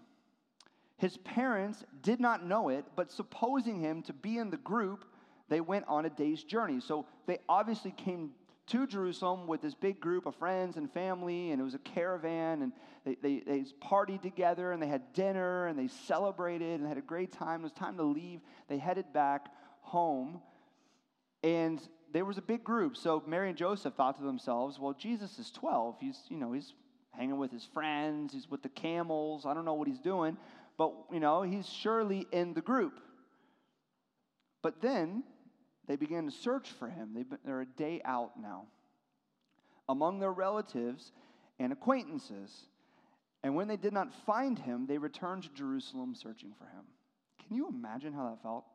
His 0.98 1.18
parents 1.18 1.84
did 2.02 2.20
not 2.20 2.44
know 2.44 2.70
it, 2.70 2.86
but 2.96 3.12
supposing 3.12 3.80
him 3.80 4.02
to 4.04 4.14
be 4.14 4.38
in 4.38 4.50
the 4.50 4.58
group, 4.58 5.06
they 5.50 5.62
went 5.62 5.86
on 5.88 6.06
a 6.06 6.10
day's 6.10 6.44
journey. 6.44 6.80
So 6.80 7.06
they 7.26 7.40
obviously 7.48 7.92
came 7.92 8.32
to 8.68 8.86
Jerusalem 8.86 9.48
with 9.48 9.62
this 9.62 9.74
big 9.74 10.00
group 10.00 10.26
of 10.26 10.36
friends 10.36 10.76
and 10.76 10.92
family, 10.92 11.52
and 11.52 11.62
it 11.62 11.64
was 11.64 11.74
a 11.74 11.80
caravan, 11.80 12.62
and 12.62 12.74
they, 13.06 13.16
they, 13.22 13.40
they 13.40 13.66
partied 13.82 14.22
together, 14.22 14.74
and 14.74 14.82
they 14.82 14.88
had 14.88 15.14
dinner, 15.14 15.68
and 15.68 15.80
they 15.80 15.88
celebrated, 15.88 16.80
and 16.80 16.88
had 16.88 16.98
a 16.98 17.02
great 17.02 17.32
time. 17.32 17.62
It 17.62 17.64
was 17.64 17.72
time 17.72 17.96
to 17.98 18.04
leave. 18.04 18.42
They 18.68 18.78
headed 18.78 19.14
back 19.14 19.48
home, 19.82 20.42
and 21.44 21.82
there 22.12 22.26
was 22.26 22.38
a 22.38 22.42
big 22.42 22.64
group. 22.64 22.98
So 22.98 23.24
Mary 23.26 23.50
and 23.50 23.58
Joseph 23.58 23.94
thought 23.94 24.18
to 24.18 24.24
themselves, 24.24 24.80
well, 24.80 24.94
Jesus 24.94 25.40
is 25.40 25.50
12. 25.52 25.96
He's, 26.02 26.20
you 26.30 26.38
know, 26.38 26.52
he's 26.52 26.74
hanging 27.12 27.38
with 27.38 27.52
his 27.52 27.66
friends, 27.74 28.34
he's 28.34 28.50
with 28.50 28.64
the 28.64 28.70
camels. 28.70 29.46
I 29.46 29.54
don't 29.54 29.66
know 29.66 29.74
what 29.74 29.88
he's 29.88 30.00
doing, 30.00 30.38
but, 30.78 30.94
you 31.12 31.20
know, 31.20 31.42
he's 31.42 31.68
surely 31.68 32.28
in 32.32 32.54
the 32.54 32.62
group. 32.62 33.00
But 34.62 34.82
then 34.82 35.24
they 35.88 35.96
began 35.96 36.26
to 36.26 36.32
search 36.32 36.70
for 36.72 36.88
him. 36.88 37.14
Been, 37.14 37.38
they're 37.46 37.62
a 37.62 37.66
day 37.66 38.02
out 38.06 38.40
now 38.40 38.66
among 39.90 40.20
their 40.20 40.32
relatives 40.32 41.12
and 41.60 41.72
acquaintances. 41.72 42.52
And 43.44 43.56
when 43.56 43.68
they 43.68 43.78
did 43.78 43.94
not 43.94 44.14
find 44.26 44.60
him, 44.60 44.86
they 44.88 44.98
returned 44.98 45.44
to 45.44 45.50
Jerusalem 45.50 46.16
searching 46.16 46.54
for 46.58 46.66
him. 46.66 46.84
Can 47.46 47.56
you 47.56 47.70
imagine 47.70 48.14
how 48.14 48.30
that 48.30 48.42
felt? 48.42 48.66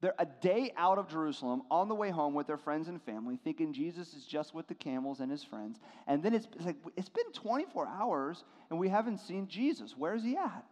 They're 0.00 0.14
a 0.18 0.26
day 0.26 0.72
out 0.76 0.98
of 0.98 1.08
Jerusalem 1.08 1.62
on 1.70 1.88
the 1.88 1.94
way 1.94 2.10
home 2.10 2.34
with 2.34 2.46
their 2.46 2.58
friends 2.58 2.88
and 2.88 3.02
family, 3.02 3.38
thinking 3.42 3.72
Jesus 3.72 4.14
is 4.14 4.24
just 4.24 4.54
with 4.54 4.66
the 4.68 4.74
camels 4.74 5.20
and 5.20 5.30
his 5.30 5.42
friends. 5.42 5.78
And 6.06 6.22
then 6.22 6.34
it's, 6.34 6.46
it's 6.54 6.66
like, 6.66 6.76
it's 6.96 7.08
been 7.08 7.32
24 7.32 7.88
hours 7.88 8.44
and 8.70 8.78
we 8.78 8.88
haven't 8.88 9.18
seen 9.18 9.48
Jesus. 9.48 9.96
Where 9.96 10.14
is 10.14 10.22
he 10.22 10.36
at? 10.36 10.64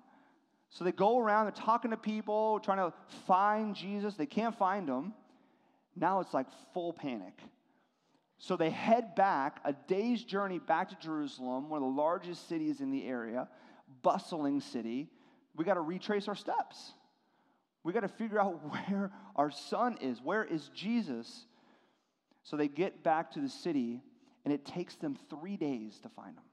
So 0.68 0.84
they 0.84 0.92
go 0.92 1.18
around, 1.18 1.46
they're 1.46 1.52
talking 1.52 1.90
to 1.92 1.96
people, 1.96 2.60
trying 2.60 2.78
to 2.78 2.92
find 3.26 3.74
Jesus. 3.74 4.14
They 4.14 4.26
can't 4.26 4.56
find 4.58 4.88
him. 4.88 5.14
Now 5.96 6.20
it's 6.20 6.34
like 6.34 6.46
full 6.72 6.92
panic. 6.92 7.38
So 8.38 8.56
they 8.56 8.70
head 8.70 9.14
back, 9.14 9.60
a 9.64 9.72
day's 9.72 10.22
journey 10.22 10.58
back 10.58 10.90
to 10.90 10.96
Jerusalem, 10.96 11.68
one 11.68 11.82
of 11.82 11.88
the 11.88 12.00
largest 12.00 12.48
cities 12.48 12.80
in 12.80 12.90
the 12.90 13.06
area, 13.06 13.48
bustling 14.02 14.60
city. 14.60 15.08
We 15.54 15.64
got 15.64 15.74
to 15.74 15.80
retrace 15.80 16.28
our 16.28 16.34
steps. 16.34 16.92
We 17.84 17.92
got 17.92 18.00
to 18.00 18.08
figure 18.08 18.40
out 18.40 18.60
where 18.88 19.12
our 19.36 19.50
son 19.50 19.98
is. 20.00 20.20
Where 20.20 20.44
is 20.44 20.70
Jesus? 20.74 21.46
So 22.42 22.56
they 22.56 22.68
get 22.68 23.02
back 23.02 23.32
to 23.32 23.40
the 23.40 23.48
city, 23.48 24.02
and 24.44 24.52
it 24.52 24.66
takes 24.66 24.96
them 24.96 25.16
three 25.30 25.56
days 25.56 25.98
to 26.00 26.08
find 26.08 26.36
him. 26.36 26.44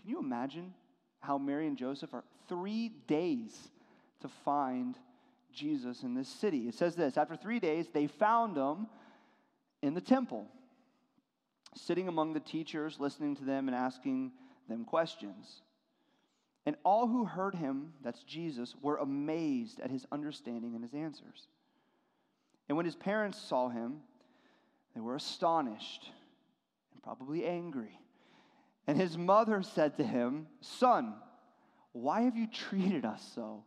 Can 0.00 0.08
you 0.08 0.18
imagine 0.18 0.72
how 1.20 1.36
Mary 1.36 1.66
and 1.66 1.76
Joseph 1.76 2.14
are 2.14 2.24
three 2.48 2.90
days 3.06 3.68
to 4.22 4.28
find 4.44 4.96
Jesus 5.52 6.02
in 6.02 6.14
this 6.14 6.28
city. 6.28 6.68
It 6.68 6.74
says 6.74 6.96
this 6.96 7.16
After 7.16 7.36
three 7.36 7.60
days, 7.60 7.86
they 7.92 8.06
found 8.06 8.56
him 8.56 8.86
in 9.82 9.94
the 9.94 10.00
temple, 10.00 10.46
sitting 11.74 12.08
among 12.08 12.32
the 12.32 12.40
teachers, 12.40 12.98
listening 12.98 13.36
to 13.36 13.44
them 13.44 13.68
and 13.68 13.74
asking 13.74 14.32
them 14.68 14.84
questions. 14.84 15.62
And 16.66 16.76
all 16.84 17.06
who 17.08 17.24
heard 17.24 17.54
him, 17.54 17.94
that's 18.02 18.22
Jesus, 18.22 18.74
were 18.82 18.98
amazed 18.98 19.80
at 19.80 19.90
his 19.90 20.06
understanding 20.12 20.74
and 20.74 20.84
his 20.84 20.94
answers. 20.94 21.48
And 22.68 22.76
when 22.76 22.86
his 22.86 22.96
parents 22.96 23.40
saw 23.40 23.68
him, 23.68 24.00
they 24.94 25.00
were 25.00 25.16
astonished 25.16 26.10
and 26.92 27.02
probably 27.02 27.44
angry. 27.44 27.98
And 28.86 28.98
his 28.98 29.16
mother 29.16 29.62
said 29.62 29.96
to 29.96 30.04
him, 30.04 30.46
Son, 30.60 31.14
why 31.92 32.22
have 32.22 32.36
you 32.36 32.46
treated 32.46 33.04
us 33.04 33.24
so? 33.34 33.64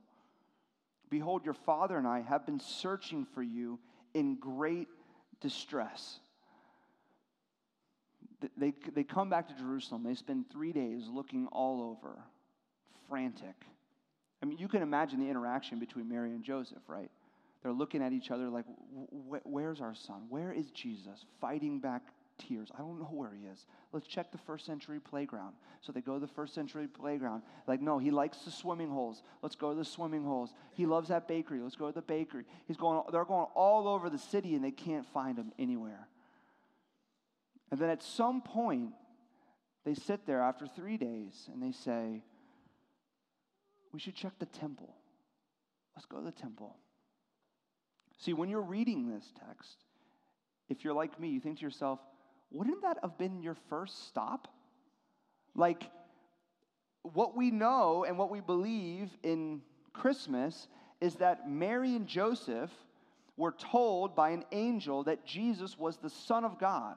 Behold, 1.14 1.46
your 1.46 1.54
father 1.54 1.96
and 1.96 2.08
I 2.08 2.22
have 2.22 2.44
been 2.44 2.60
searching 2.60 3.28
for 3.36 3.44
you 3.44 3.78
in 4.16 4.34
great 4.34 4.88
distress. 5.42 6.20
They, 8.58 8.74
they 8.96 9.04
come 9.04 9.30
back 9.30 9.48
to 9.50 9.54
Jerusalem. 9.54 10.04
They 10.04 10.16
spend 10.16 10.46
three 10.52 10.74
days 10.74 11.04
looking 11.08 11.46
all 11.52 11.84
over, 11.84 12.18
frantic. 13.08 13.54
I 14.42 14.48
mean, 14.48 14.58
you 14.58 14.68
can 14.68 14.82
imagine 14.82 15.20
the 15.20 15.30
interaction 15.30 15.78
between 15.78 16.10
Mary 16.10 16.32
and 16.32 16.44
Joseph, 16.44 16.82
right? 16.88 17.12
They're 17.62 17.72
looking 17.72 18.02
at 18.02 18.12
each 18.12 18.32
other 18.32 18.50
like, 18.50 18.66
where's 19.44 19.82
our 19.82 19.94
son? 19.94 20.24
Where 20.30 20.52
is 20.52 20.72
Jesus? 20.72 21.26
Fighting 21.40 21.80
back 21.80 22.02
tears. 22.38 22.70
I 22.76 22.80
don't 22.80 23.00
know 23.00 23.10
where 23.12 23.34
he 23.34 23.46
is. 23.46 23.66
Let's 23.92 24.08
check 24.08 24.32
the 24.32 24.38
first 24.38 24.66
century 24.66 25.00
playground. 25.00 25.56
So 25.82 25.92
they 25.92 26.02
go 26.02 26.16
to 26.16 26.20
the 26.20 26.28
first 26.28 26.54
century 26.54 26.88
playground. 26.88 27.44
Like, 27.68 27.82
no, 27.82 28.00
he 28.00 28.12
likes 28.12 28.40
the 28.40 28.52
swimming 28.52 28.90
holes. 28.90 29.24
Let's 29.42 29.56
go 29.56 29.72
to 29.72 29.76
the 29.78 29.86
swimming 29.86 30.24
holes. 30.24 30.54
He 30.74 30.86
loves 30.86 31.10
that 31.10 31.28
bakery. 31.28 31.60
Let's 31.60 31.76
go 31.76 31.88
to 31.88 31.94
the 31.94 32.02
bakery. 32.02 32.46
He's 32.68 32.78
going, 32.78 33.02
they're 33.12 33.26
going 33.26 33.48
all 33.56 33.88
over 33.88 34.10
the 34.10 34.18
city 34.18 34.56
and 34.56 34.64
they 34.64 34.72
can't 34.72 35.06
find 35.08 35.38
him 35.38 35.52
anywhere. 35.60 36.08
And 37.72 37.80
then 37.80 37.90
at 37.90 38.04
some 38.04 38.42
point, 38.42 38.92
they 39.86 39.94
sit 39.94 40.26
there 40.26 40.42
after 40.42 40.68
three 40.68 40.98
days 40.98 41.50
and 41.52 41.62
they 41.62 41.72
say, 41.72 42.22
We 43.92 44.00
should 44.00 44.16
check 44.16 44.34
the 44.40 44.46
temple. 44.46 44.96
Let's 45.96 46.06
go 46.06 46.18
to 46.18 46.24
the 46.24 46.32
temple. 46.32 46.78
See, 48.18 48.34
when 48.34 48.50
you're 48.50 48.62
reading 48.62 49.10
this 49.10 49.34
text, 49.48 49.84
if 50.70 50.84
you're 50.84 50.94
like 50.94 51.20
me, 51.20 51.30
you 51.30 51.40
think 51.40 51.60
to 51.60 51.66
yourself, 51.66 52.00
wouldn't 52.54 52.84
that 52.84 53.00
have 53.02 53.18
been 53.18 53.42
your 53.42 53.58
first 53.70 54.08
stop? 54.08 54.48
Like, 55.56 55.84
what 57.02 57.36
we 57.36 57.52
know 57.52 58.06
and 58.06 58.18
what 58.18 58.30
we 58.30 58.40
believe 58.40 59.10
in 59.24 59.62
Christmas 59.92 60.68
is 61.02 61.16
that 61.16 61.50
Mary 61.50 61.96
and 61.96 62.08
Joseph 62.08 62.72
were 63.36 63.52
told 63.52 64.16
by 64.16 64.30
an 64.30 64.46
angel 64.52 65.04
that 65.04 65.26
Jesus 65.26 65.78
was 65.78 65.98
the 65.98 66.10
Son 66.10 66.46
of 66.46 66.60
God, 66.60 66.96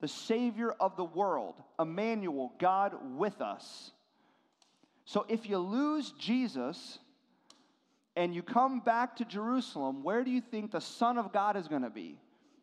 the 0.00 0.08
Savior 0.08 0.72
of 0.80 0.96
the 0.96 1.04
world, 1.04 1.56
Emmanuel, 1.78 2.52
God 2.58 2.94
with 3.16 3.40
us. 3.40 3.90
So 5.04 5.26
if 5.28 5.48
you 5.48 5.58
lose 5.58 6.12
Jesus 6.12 6.98
and 8.16 8.34
you 8.34 8.42
come 8.42 8.80
back 8.80 9.16
to 9.16 9.24
Jerusalem, 9.24 10.02
where 10.02 10.24
do 10.24 10.30
you 10.30 10.40
think 10.40 10.70
the 10.70 10.80
Son 10.80 11.18
of 11.18 11.32
God 11.32 11.56
is 11.56 11.68
going 11.68 11.82
to 11.82 11.90
be? 11.90 12.18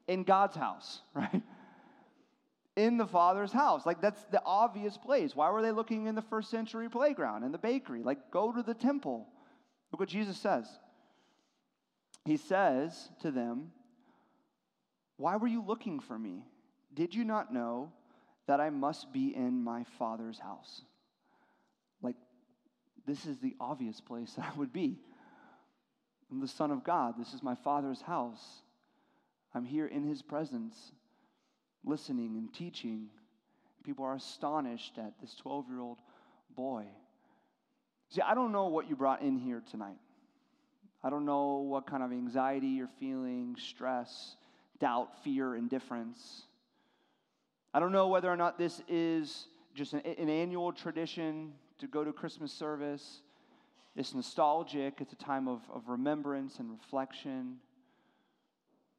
In 0.07 0.23
God's 0.23 0.55
house, 0.55 1.01
right? 1.13 1.43
In 2.77 2.97
the 2.97 3.07
Father's 3.07 3.51
house. 3.51 3.85
Like, 3.85 4.01
that's 4.01 4.23
the 4.25 4.41
obvious 4.45 4.97
place. 4.97 5.35
Why 5.35 5.49
were 5.49 5.63
they 5.63 5.71
looking 5.71 6.05
in 6.05 6.15
the 6.15 6.21
first 6.21 6.51
century 6.51 6.87
playground, 6.87 7.43
in 7.43 7.51
the 7.51 7.57
bakery? 7.57 8.03
Like, 8.03 8.31
go 8.31 8.53
to 8.53 8.61
the 8.61 8.75
temple. 8.75 9.27
Look 9.91 9.99
what 9.99 10.09
Jesus 10.09 10.37
says. 10.37 10.67
He 12.23 12.37
says 12.37 13.09
to 13.21 13.31
them, 13.31 13.71
Why 15.17 15.37
were 15.37 15.47
you 15.47 15.63
looking 15.65 15.99
for 15.99 16.17
me? 16.17 16.45
Did 16.93 17.15
you 17.15 17.25
not 17.25 17.51
know 17.51 17.91
that 18.47 18.61
I 18.61 18.69
must 18.69 19.11
be 19.11 19.35
in 19.35 19.63
my 19.63 19.83
Father's 19.97 20.39
house? 20.39 20.83
Like, 22.01 22.15
this 23.07 23.25
is 23.25 23.39
the 23.39 23.55
obvious 23.59 23.99
place 23.99 24.33
that 24.37 24.51
I 24.53 24.57
would 24.57 24.71
be. 24.71 24.99
I'm 26.29 26.41
the 26.41 26.47
Son 26.47 26.69
of 26.69 26.83
God. 26.83 27.15
This 27.17 27.33
is 27.33 27.41
my 27.41 27.55
Father's 27.55 28.01
house. 28.01 28.61
I'm 29.55 29.65
here 29.65 29.87
in 29.87 30.03
His 30.03 30.21
presence 30.21 30.91
listening 31.87 32.35
and 32.37 32.53
teaching. 32.53 33.07
People 33.83 34.05
are 34.05 34.15
astonished 34.15 34.97
at 34.97 35.13
this 35.21 35.33
12 35.35 35.69
year 35.69 35.79
old 35.79 35.99
boy. 36.55 36.85
See, 38.09 38.21
I 38.21 38.35
don't 38.35 38.51
know 38.51 38.67
what 38.67 38.89
you 38.89 38.95
brought 38.95 39.21
in 39.21 39.37
here 39.37 39.61
tonight. 39.69 39.97
I 41.03 41.09
don't 41.09 41.25
know 41.25 41.57
what 41.57 41.87
kind 41.87 42.03
of 42.03 42.11
anxiety 42.11 42.67
you're 42.67 42.89
feeling, 42.99 43.55
stress, 43.57 44.35
doubt, 44.79 45.23
fear, 45.23 45.55
indifference. 45.55 46.43
I 47.73 47.79
don't 47.79 47.91
know 47.91 48.07
whether 48.07 48.31
or 48.31 48.35
not 48.35 48.57
this 48.57 48.81
is 48.87 49.47
just 49.75 49.93
an, 49.93 49.99
an 49.99 50.29
annual 50.29 50.71
tradition 50.71 51.53
to 51.79 51.87
go 51.87 52.03
to 52.03 52.11
Christmas 52.11 52.51
service. 52.51 53.21
It's 53.95 54.13
nostalgic, 54.13 54.95
it's 54.99 55.13
a 55.13 55.17
time 55.17 55.47
of, 55.47 55.61
of 55.73 55.87
remembrance 55.87 56.59
and 56.59 56.71
reflection. 56.71 57.57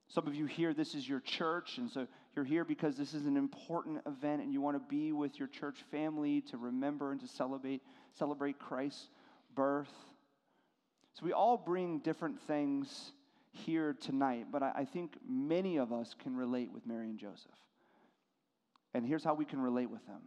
Some 0.09 0.27
of 0.27 0.35
you 0.35 0.47
here, 0.47 0.73
this 0.73 0.95
is 0.95 1.09
your 1.09 1.21
church, 1.21 1.79
and 1.79 1.91
so 1.91 2.07
you're 2.39 2.45
here 2.45 2.65
because 2.65 2.97
this 2.97 3.15
is 3.15 3.27
an 3.27 3.37
important 3.37 4.01
event 4.07 4.41
and 4.41 4.53
you 4.53 4.61
want 4.61 4.77
to 4.77 4.89
be 4.89 5.11
with 5.11 5.41
your 5.41 5.49
church 5.49 5.79
family 5.91 6.41
to 6.41 6.57
remember 6.57 7.11
and 7.11 7.21
to 7.21 7.27
celebrate, 7.27 7.83
celebrate 8.17 8.61
Christ's 8.61 9.09
birth. 9.57 9.91
So 11.15 11.27
we 11.27 11.33
all 11.33 11.57
bring 11.57 11.99
different 11.99 12.41
things 12.43 13.11
here 13.51 13.97
tonight, 14.01 14.47
but 14.53 14.63
I, 14.63 14.71
I 14.77 14.85
think 14.85 15.17
many 15.29 15.79
of 15.79 15.93
us 15.93 16.15
can 16.17 16.37
relate 16.37 16.71
with 16.73 16.87
Mary 16.87 17.09
and 17.09 17.19
Joseph. 17.19 17.51
And 18.95 19.05
here's 19.05 19.25
how 19.25 19.35
we 19.35 19.45
can 19.45 19.61
relate 19.61 19.91
with 19.91 20.07
them. 20.07 20.21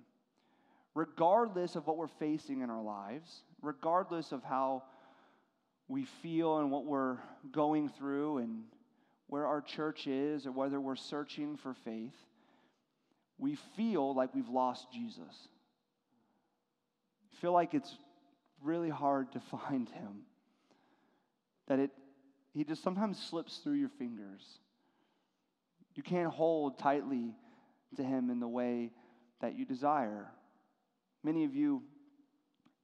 Regardless 0.93 1.77
of 1.77 1.87
what 1.87 1.95
we're 1.95 2.07
facing 2.07 2.59
in 2.59 2.69
our 2.69 2.83
lives, 2.83 3.43
regardless 3.61 4.33
of 4.33 4.43
how 4.43 4.83
we 5.87 6.03
feel 6.03 6.57
and 6.57 6.71
what 6.71 6.83
we're 6.83 7.19
going 7.53 7.87
through 7.87 8.39
and 8.39 8.63
where 9.31 9.47
our 9.47 9.61
church 9.61 10.07
is 10.07 10.45
or 10.45 10.51
whether 10.51 10.77
we're 10.77 10.97
searching 10.97 11.55
for 11.55 11.73
faith, 11.85 12.13
we 13.37 13.55
feel 13.77 14.13
like 14.13 14.35
we've 14.35 14.49
lost 14.49 14.91
Jesus. 14.91 15.47
Feel 17.39 17.53
like 17.53 17.73
it's 17.73 17.97
really 18.61 18.89
hard 18.89 19.31
to 19.31 19.39
find 19.51 19.87
him. 19.87 20.23
That 21.69 21.79
it 21.79 21.91
he 22.53 22.65
just 22.65 22.83
sometimes 22.83 23.17
slips 23.17 23.59
through 23.59 23.75
your 23.75 23.91
fingers. 23.97 24.43
You 25.95 26.03
can't 26.03 26.29
hold 26.29 26.77
tightly 26.77 27.33
to 27.95 28.03
him 28.03 28.29
in 28.29 28.41
the 28.41 28.49
way 28.49 28.91
that 29.39 29.57
you 29.57 29.63
desire. 29.63 30.27
Many 31.23 31.45
of 31.45 31.55
you 31.55 31.83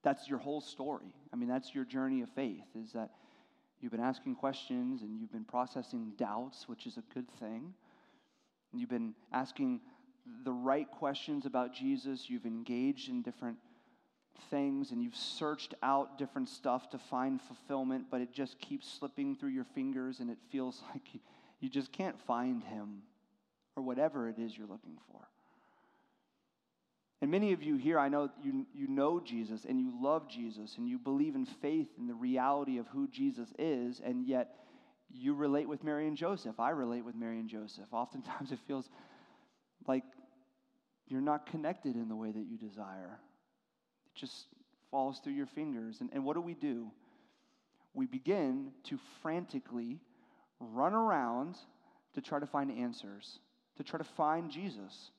that's 0.02 0.26
your 0.26 0.38
whole 0.38 0.62
story. 0.62 1.12
I 1.30 1.36
mean, 1.36 1.50
that's 1.50 1.74
your 1.74 1.84
journey 1.84 2.22
of 2.22 2.30
faith 2.30 2.64
is 2.74 2.92
that 2.92 3.10
You've 3.80 3.92
been 3.92 4.00
asking 4.00 4.34
questions 4.36 5.02
and 5.02 5.18
you've 5.18 5.32
been 5.32 5.44
processing 5.44 6.12
doubts, 6.16 6.68
which 6.68 6.86
is 6.86 6.96
a 6.96 7.14
good 7.14 7.30
thing. 7.38 7.74
You've 8.72 8.90
been 8.90 9.14
asking 9.32 9.80
the 10.44 10.52
right 10.52 10.90
questions 10.90 11.46
about 11.46 11.74
Jesus. 11.74 12.28
You've 12.28 12.44
engaged 12.46 13.08
in 13.08 13.22
different 13.22 13.56
things 14.50 14.90
and 14.90 15.02
you've 15.02 15.16
searched 15.16 15.74
out 15.82 16.18
different 16.18 16.48
stuff 16.48 16.90
to 16.90 16.98
find 16.98 17.40
fulfillment, 17.40 18.06
but 18.10 18.20
it 18.20 18.32
just 18.32 18.58
keeps 18.60 18.88
slipping 18.88 19.36
through 19.36 19.50
your 19.50 19.64
fingers 19.64 20.20
and 20.20 20.30
it 20.30 20.38
feels 20.50 20.82
like 20.94 21.02
you 21.60 21.68
just 21.68 21.92
can't 21.92 22.18
find 22.20 22.62
him 22.64 23.02
or 23.76 23.82
whatever 23.82 24.28
it 24.28 24.38
is 24.38 24.56
you're 24.56 24.66
looking 24.66 24.98
for. 25.10 25.28
And 27.20 27.30
many 27.30 27.52
of 27.52 27.62
you 27.62 27.76
here, 27.76 27.98
I 27.98 28.08
know 28.08 28.30
you, 28.42 28.64
you 28.72 28.86
know 28.86 29.20
Jesus 29.20 29.64
and 29.68 29.80
you 29.80 29.92
love 30.00 30.28
Jesus 30.28 30.76
and 30.76 30.88
you 30.88 30.98
believe 30.98 31.34
in 31.34 31.46
faith 31.46 31.88
in 31.98 32.06
the 32.06 32.14
reality 32.14 32.78
of 32.78 32.86
who 32.88 33.08
Jesus 33.08 33.48
is, 33.58 34.00
and 34.04 34.24
yet 34.24 34.54
you 35.10 35.34
relate 35.34 35.68
with 35.68 35.82
Mary 35.82 36.06
and 36.06 36.16
Joseph. 36.16 36.60
I 36.60 36.70
relate 36.70 37.04
with 37.04 37.16
Mary 37.16 37.40
and 37.40 37.48
Joseph. 37.48 37.86
Oftentimes 37.92 38.52
it 38.52 38.60
feels 38.68 38.88
like 39.86 40.04
you're 41.08 41.20
not 41.20 41.46
connected 41.46 41.96
in 41.96 42.08
the 42.08 42.14
way 42.16 42.30
that 42.30 42.46
you 42.46 42.56
desire, 42.56 43.18
it 44.06 44.18
just 44.18 44.46
falls 44.90 45.20
through 45.20 45.32
your 45.32 45.46
fingers. 45.46 46.00
And, 46.00 46.10
and 46.12 46.24
what 46.24 46.34
do 46.34 46.40
we 46.40 46.54
do? 46.54 46.90
We 47.94 48.06
begin 48.06 48.72
to 48.84 48.98
frantically 49.22 49.98
run 50.60 50.94
around 50.94 51.56
to 52.14 52.20
try 52.20 52.38
to 52.38 52.46
find 52.46 52.70
answers, 52.70 53.38
to 53.76 53.82
try 53.82 53.98
to 53.98 54.04
find 54.04 54.50
Jesus. 54.50 55.10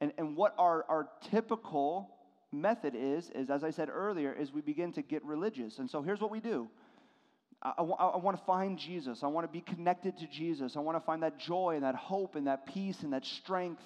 And, 0.00 0.12
and 0.18 0.36
what 0.36 0.54
our, 0.58 0.84
our 0.88 1.08
typical 1.30 2.10
method 2.52 2.94
is, 2.96 3.30
is, 3.34 3.50
as 3.50 3.64
I 3.64 3.70
said 3.70 3.88
earlier, 3.90 4.32
is 4.32 4.52
we 4.52 4.60
begin 4.60 4.92
to 4.92 5.02
get 5.02 5.24
religious. 5.24 5.78
And 5.78 5.88
so 5.88 6.02
here's 6.02 6.20
what 6.20 6.30
we 6.30 6.40
do. 6.40 6.68
I, 7.62 7.72
I, 7.78 7.82
I 7.82 8.16
want 8.18 8.36
to 8.36 8.44
find 8.44 8.78
Jesus. 8.78 9.22
I 9.22 9.26
want 9.26 9.46
to 9.46 9.52
be 9.52 9.62
connected 9.62 10.18
to 10.18 10.26
Jesus. 10.26 10.76
I 10.76 10.80
want 10.80 10.96
to 10.96 11.04
find 11.04 11.22
that 11.22 11.38
joy 11.38 11.74
and 11.74 11.84
that 11.84 11.94
hope 11.94 12.36
and 12.36 12.46
that 12.46 12.66
peace 12.66 13.02
and 13.02 13.12
that 13.12 13.24
strength. 13.24 13.82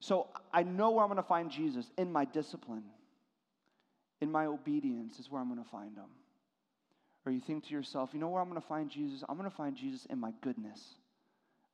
So 0.00 0.28
I 0.52 0.62
know 0.62 0.90
where 0.90 1.04
I'm 1.04 1.10
going 1.10 1.22
to 1.22 1.28
find 1.28 1.50
Jesus 1.50 1.86
in 1.98 2.10
my 2.10 2.24
discipline, 2.24 2.84
in 4.20 4.32
my 4.32 4.46
obedience 4.46 5.18
is 5.18 5.30
where 5.30 5.40
I'm 5.40 5.52
going 5.52 5.62
to 5.62 5.70
find 5.70 5.96
him. 5.96 6.08
Or 7.26 7.32
you 7.32 7.40
think 7.40 7.66
to 7.66 7.70
yourself, 7.70 8.10
you 8.14 8.20
know 8.20 8.28
where 8.28 8.40
I'm 8.40 8.48
going 8.48 8.60
to 8.60 8.66
find 8.66 8.90
Jesus? 8.90 9.22
I'm 9.28 9.36
going 9.36 9.50
to 9.50 9.54
find 9.54 9.76
Jesus 9.76 10.06
in 10.06 10.18
my 10.18 10.32
goodness. 10.40 10.80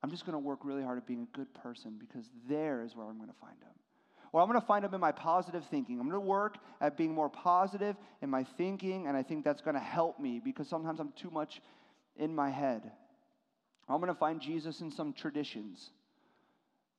I'm 0.03 0.11
just 0.11 0.27
going 0.27 0.35
to 0.35 0.39
work 0.39 0.61
really 0.63 0.83
hard 0.83 0.99
at 0.99 1.07
being 1.07 1.27
a 1.33 1.37
good 1.37 1.53
person 1.55 1.97
because 1.99 2.29
there 2.49 2.83
is 2.83 2.95
where 2.95 3.07
I'm 3.07 3.17
going 3.17 3.31
to 3.31 3.41
find 3.41 3.57
him. 3.63 3.73
Or 4.33 4.41
I'm 4.41 4.49
going 4.49 4.61
to 4.61 4.67
find 4.67 4.85
him 4.85 4.93
in 4.93 5.01
my 5.01 5.13
positive 5.13 5.65
thinking. 5.71 5.99
I'm 5.99 6.09
going 6.09 6.21
to 6.21 6.27
work 6.27 6.59
at 6.81 6.97
being 6.97 7.15
more 7.15 7.31
positive 7.31 7.97
in 8.21 8.29
my 8.29 8.45
thinking, 8.59 9.07
and 9.07 9.17
I 9.17 9.23
think 9.23 9.45
that's 9.45 9.63
going 9.63 9.75
to 9.75 9.81
help 9.81 10.21
me 10.21 10.41
because 10.45 10.69
sometimes 10.69 11.01
I'm 11.01 11.13
too 11.13 11.31
much 11.31 11.61
in 12.17 12.35
my 12.35 12.51
head. 12.51 12.83
Or 13.89 13.95
I'm 13.95 14.01
going 14.01 14.13
to 14.13 14.19
find 14.19 14.41
Jesus 14.41 14.81
in 14.81 14.91
some 14.91 15.13
traditions 15.13 15.91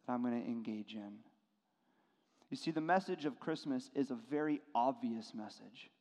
that 0.05 0.13
I'm 0.13 0.23
going 0.23 0.41
to 0.41 0.47
engage 0.47 0.93
in. 0.93 1.17
You 2.49 2.57
see, 2.57 2.71
the 2.71 2.81
message 2.81 3.25
of 3.25 3.39
Christmas 3.39 3.89
is 3.93 4.09
a 4.09 4.17
very 4.31 4.61
obvious 4.73 5.33
message. 5.35 5.91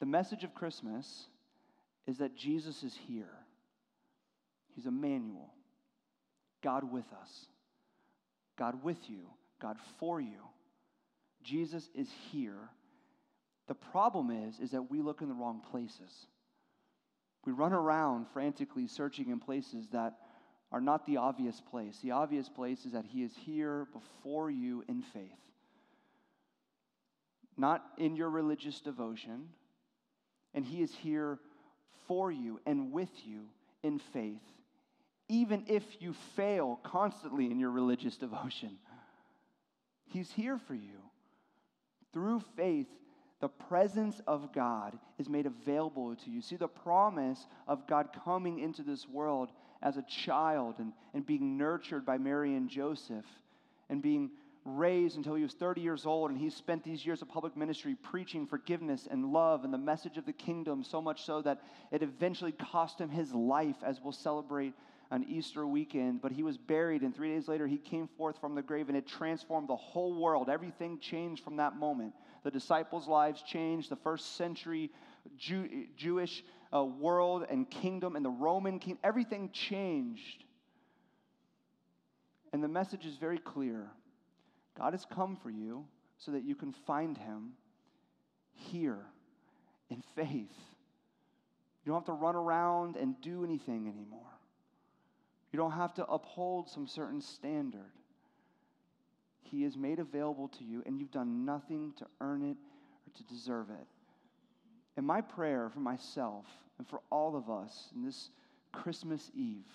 The 0.00 0.06
message 0.06 0.42
of 0.42 0.54
Christmas 0.54 1.26
is 2.06 2.18
that 2.18 2.36
Jesus 2.36 2.82
is 2.82 2.98
here. 3.06 3.30
He's 4.74 4.86
Emmanuel, 4.86 5.52
God 6.62 6.90
with 6.90 7.04
us, 7.20 7.46
God 8.58 8.82
with 8.82 8.98
you, 9.08 9.28
God 9.60 9.76
for 9.98 10.20
you. 10.20 10.48
Jesus 11.42 11.88
is 11.94 12.08
here. 12.30 12.70
The 13.68 13.74
problem 13.74 14.30
is, 14.30 14.58
is 14.60 14.70
that 14.70 14.90
we 14.90 15.00
look 15.00 15.22
in 15.22 15.28
the 15.28 15.34
wrong 15.34 15.62
places. 15.70 16.26
We 17.44 17.52
run 17.52 17.72
around 17.72 18.26
frantically 18.32 18.86
searching 18.86 19.30
in 19.30 19.40
places 19.40 19.88
that 19.92 20.14
are 20.70 20.80
not 20.80 21.04
the 21.06 21.18
obvious 21.18 21.60
place. 21.60 21.98
The 22.02 22.12
obvious 22.12 22.48
place 22.48 22.86
is 22.86 22.92
that 22.92 23.04
He 23.04 23.22
is 23.22 23.32
here 23.44 23.86
before 23.92 24.50
you 24.50 24.84
in 24.88 25.02
faith. 25.12 25.30
Not 27.56 27.84
in 27.98 28.16
your 28.16 28.30
religious 28.30 28.80
devotion, 28.80 29.48
and 30.54 30.64
He 30.64 30.82
is 30.82 30.94
here 30.94 31.38
for 32.08 32.32
you 32.32 32.60
and 32.64 32.92
with 32.92 33.10
you 33.24 33.42
in 33.82 33.98
faith 34.12 34.40
even 35.28 35.64
if 35.66 35.84
you 36.00 36.12
fail 36.36 36.80
constantly 36.82 37.50
in 37.50 37.58
your 37.58 37.70
religious 37.70 38.16
devotion. 38.16 38.78
He's 40.06 40.30
here 40.30 40.58
for 40.58 40.74
you. 40.74 40.98
Through 42.12 42.42
faith, 42.56 42.88
the 43.40 43.48
presence 43.48 44.20
of 44.26 44.52
God 44.52 44.98
is 45.18 45.28
made 45.28 45.46
available 45.46 46.14
to 46.14 46.30
you. 46.30 46.40
See, 46.40 46.56
the 46.56 46.68
promise 46.68 47.46
of 47.66 47.86
God 47.88 48.10
coming 48.24 48.60
into 48.60 48.82
this 48.82 49.08
world 49.08 49.50
as 49.82 49.96
a 49.96 50.02
child 50.02 50.76
and, 50.78 50.92
and 51.12 51.26
being 51.26 51.56
nurtured 51.56 52.06
by 52.06 52.18
Mary 52.18 52.54
and 52.54 52.68
Joseph 52.68 53.24
and 53.88 54.00
being 54.00 54.30
raised 54.64 55.16
until 55.16 55.34
he 55.34 55.42
was 55.42 55.54
30 55.54 55.80
years 55.80 56.06
old, 56.06 56.30
and 56.30 56.38
he 56.38 56.48
spent 56.48 56.84
these 56.84 57.04
years 57.04 57.20
of 57.20 57.28
public 57.28 57.56
ministry 57.56 57.96
preaching 58.00 58.46
forgiveness 58.46 59.08
and 59.10 59.32
love 59.32 59.64
and 59.64 59.74
the 59.74 59.78
message 59.78 60.16
of 60.18 60.24
the 60.24 60.32
kingdom, 60.32 60.84
so 60.84 61.02
much 61.02 61.24
so 61.24 61.42
that 61.42 61.60
it 61.90 62.02
eventually 62.02 62.52
cost 62.52 63.00
him 63.00 63.08
his 63.08 63.34
life, 63.34 63.76
as 63.84 64.00
we'll 64.00 64.12
celebrate 64.12 64.72
on 65.12 65.22
Easter 65.24 65.66
weekend, 65.66 66.22
but 66.22 66.32
he 66.32 66.42
was 66.42 66.56
buried, 66.56 67.02
and 67.02 67.14
three 67.14 67.28
days 67.28 67.46
later 67.46 67.66
he 67.66 67.76
came 67.76 68.08
forth 68.16 68.40
from 68.40 68.54
the 68.54 68.62
grave, 68.62 68.88
and 68.88 68.96
it 68.96 69.06
transformed 69.06 69.68
the 69.68 69.76
whole 69.76 70.14
world. 70.14 70.48
Everything 70.48 70.98
changed 70.98 71.44
from 71.44 71.56
that 71.56 71.76
moment. 71.76 72.14
The 72.44 72.50
disciples' 72.50 73.06
lives 73.06 73.42
changed, 73.42 73.90
the 73.90 73.96
first 73.96 74.36
century 74.36 74.90
Jew, 75.36 75.86
Jewish 75.96 76.42
uh, 76.74 76.82
world 76.82 77.44
and 77.48 77.70
kingdom, 77.70 78.16
and 78.16 78.24
the 78.24 78.30
Roman 78.30 78.78
king, 78.78 78.98
everything 79.04 79.50
changed. 79.52 80.44
And 82.54 82.64
the 82.64 82.68
message 82.68 83.04
is 83.04 83.16
very 83.16 83.38
clear 83.38 83.90
God 84.78 84.94
has 84.94 85.04
come 85.04 85.36
for 85.36 85.50
you 85.50 85.84
so 86.16 86.32
that 86.32 86.42
you 86.42 86.54
can 86.54 86.72
find 86.86 87.18
him 87.18 87.52
here 88.54 89.04
in 89.90 90.02
faith. 90.16 90.56
You 91.84 91.92
don't 91.92 91.96
have 91.96 92.06
to 92.06 92.12
run 92.12 92.34
around 92.34 92.96
and 92.96 93.20
do 93.20 93.44
anything 93.44 93.88
anymore. 93.88 94.31
You 95.52 95.58
don't 95.58 95.72
have 95.72 95.94
to 95.94 96.06
uphold 96.06 96.68
some 96.68 96.86
certain 96.86 97.20
standard. 97.20 97.92
He 99.42 99.64
is 99.64 99.76
made 99.76 99.98
available 99.98 100.48
to 100.48 100.64
you, 100.64 100.82
and 100.86 100.98
you've 100.98 101.10
done 101.10 101.44
nothing 101.44 101.92
to 101.98 102.06
earn 102.20 102.42
it 102.42 102.56
or 102.56 103.12
to 103.16 103.22
deserve 103.24 103.68
it. 103.68 103.86
And 104.96 105.06
my 105.06 105.20
prayer 105.20 105.68
for 105.68 105.80
myself 105.80 106.46
and 106.78 106.88
for 106.88 107.00
all 107.10 107.36
of 107.36 107.50
us 107.50 107.90
in 107.94 108.02
this 108.02 108.30
Christmas 108.72 109.30
Eve 109.34 109.68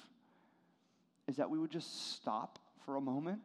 is 1.28 1.36
that 1.36 1.50
we 1.50 1.60
would 1.60 1.72
just 1.72 2.14
stop 2.14 2.58
for 2.86 2.96
a 2.96 3.02
moment 3.02 3.40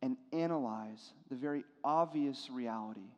and 0.00 0.16
analyze 0.32 1.12
the 1.30 1.36
very 1.36 1.64
obvious 1.84 2.48
reality 2.50 3.10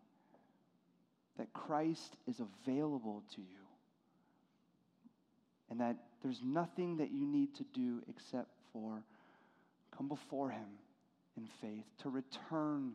that 1.39 1.53
Christ 1.53 2.17
is 2.27 2.41
available 2.41 3.23
to 3.35 3.41
you 3.41 3.65
and 5.71 5.81
that 5.81 5.97
there's 6.25 6.41
nothing 6.43 6.97
that 6.97 7.13
you 7.13 7.27
need 7.27 7.55
to 7.55 7.65
do 7.73 8.03
except 8.09 8.49
for 8.73 9.05
come 9.97 10.09
before 10.09 10.51
Him 10.51 10.67
in 11.37 11.47
faith, 11.61 11.85
to 12.03 12.09
return 12.09 12.93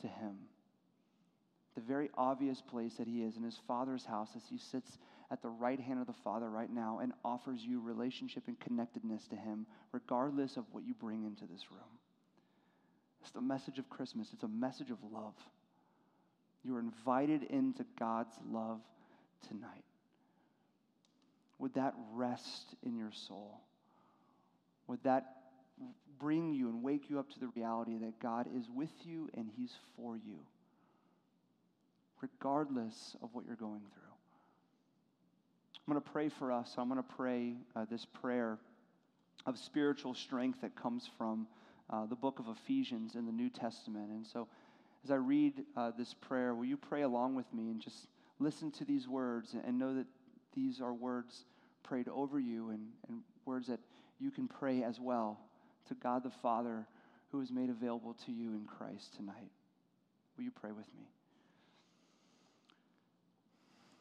to 0.00 0.06
Him, 0.08 0.36
the 1.74 1.80
very 1.80 2.10
obvious 2.16 2.60
place 2.60 2.94
that 2.98 3.06
he 3.06 3.22
is 3.22 3.36
in 3.36 3.42
his 3.42 3.58
Father's 3.66 4.04
house 4.04 4.30
as 4.36 4.42
he 4.50 4.58
sits 4.58 4.98
at 5.30 5.40
the 5.40 5.48
right 5.48 5.80
hand 5.80 6.00
of 6.00 6.06
the 6.06 6.12
Father 6.24 6.50
right 6.50 6.70
now 6.70 6.98
and 7.02 7.12
offers 7.24 7.60
you 7.62 7.80
relationship 7.80 8.42
and 8.46 8.60
connectedness 8.60 9.26
to 9.28 9.36
him, 9.36 9.66
regardless 9.92 10.58
of 10.58 10.64
what 10.72 10.84
you 10.84 10.92
bring 10.92 11.24
into 11.24 11.44
this 11.50 11.70
room. 11.70 11.80
It's 13.22 13.30
the 13.30 13.40
message 13.40 13.78
of 13.78 13.88
Christmas, 13.88 14.28
it's 14.34 14.42
a 14.42 14.48
message 14.48 14.90
of 14.90 14.98
love. 15.10 15.34
You're 16.62 16.80
invited 16.80 17.44
into 17.44 17.86
God's 17.98 18.34
love 18.50 18.80
tonight. 19.48 19.84
Would 21.62 21.74
that 21.74 21.94
rest 22.12 22.74
in 22.82 22.96
your 22.96 23.12
soul? 23.12 23.60
Would 24.88 24.98
that 25.04 25.26
bring 26.18 26.52
you 26.52 26.68
and 26.68 26.82
wake 26.82 27.08
you 27.08 27.20
up 27.20 27.30
to 27.30 27.38
the 27.38 27.46
reality 27.54 27.98
that 27.98 28.18
God 28.18 28.48
is 28.52 28.64
with 28.68 28.90
you 29.04 29.28
and 29.34 29.48
He's 29.56 29.70
for 29.96 30.16
you, 30.16 30.40
regardless 32.20 33.14
of 33.22 33.28
what 33.32 33.46
you're 33.46 33.54
going 33.54 33.82
through? 33.94 34.02
I'm 35.86 35.92
going 35.92 36.02
to 36.02 36.10
pray 36.10 36.28
for 36.28 36.50
us. 36.50 36.74
I'm 36.76 36.88
going 36.88 37.00
to 37.00 37.14
pray 37.16 37.54
uh, 37.76 37.84
this 37.88 38.04
prayer 38.06 38.58
of 39.46 39.56
spiritual 39.56 40.14
strength 40.14 40.62
that 40.62 40.74
comes 40.74 41.08
from 41.16 41.46
uh, 41.90 42.06
the 42.06 42.16
book 42.16 42.40
of 42.40 42.46
Ephesians 42.48 43.14
in 43.14 43.24
the 43.24 43.32
New 43.32 43.50
Testament. 43.50 44.10
And 44.10 44.26
so, 44.26 44.48
as 45.04 45.12
I 45.12 45.16
read 45.16 45.62
uh, 45.76 45.92
this 45.96 46.12
prayer, 46.12 46.56
will 46.56 46.64
you 46.64 46.76
pray 46.76 47.02
along 47.02 47.36
with 47.36 47.46
me 47.54 47.70
and 47.70 47.80
just 47.80 48.08
listen 48.40 48.72
to 48.72 48.84
these 48.84 49.06
words 49.06 49.54
and 49.64 49.78
know 49.78 49.94
that 49.94 50.06
these 50.54 50.80
are 50.80 50.92
words 50.92 51.44
prayed 51.82 52.08
over 52.08 52.38
you 52.38 52.70
and, 52.70 52.88
and 53.08 53.20
words 53.44 53.66
that 53.68 53.80
you 54.18 54.30
can 54.30 54.48
pray 54.48 54.82
as 54.82 55.00
well 55.00 55.38
to 55.88 55.94
God 55.94 56.22
the 56.22 56.30
Father 56.30 56.86
who 57.30 57.40
is 57.40 57.50
made 57.50 57.70
available 57.70 58.14
to 58.26 58.32
you 58.32 58.50
in 58.50 58.66
Christ 58.66 59.14
tonight. 59.16 59.50
Will 60.36 60.44
you 60.44 60.50
pray 60.50 60.70
with 60.70 60.86
me? 60.98 61.04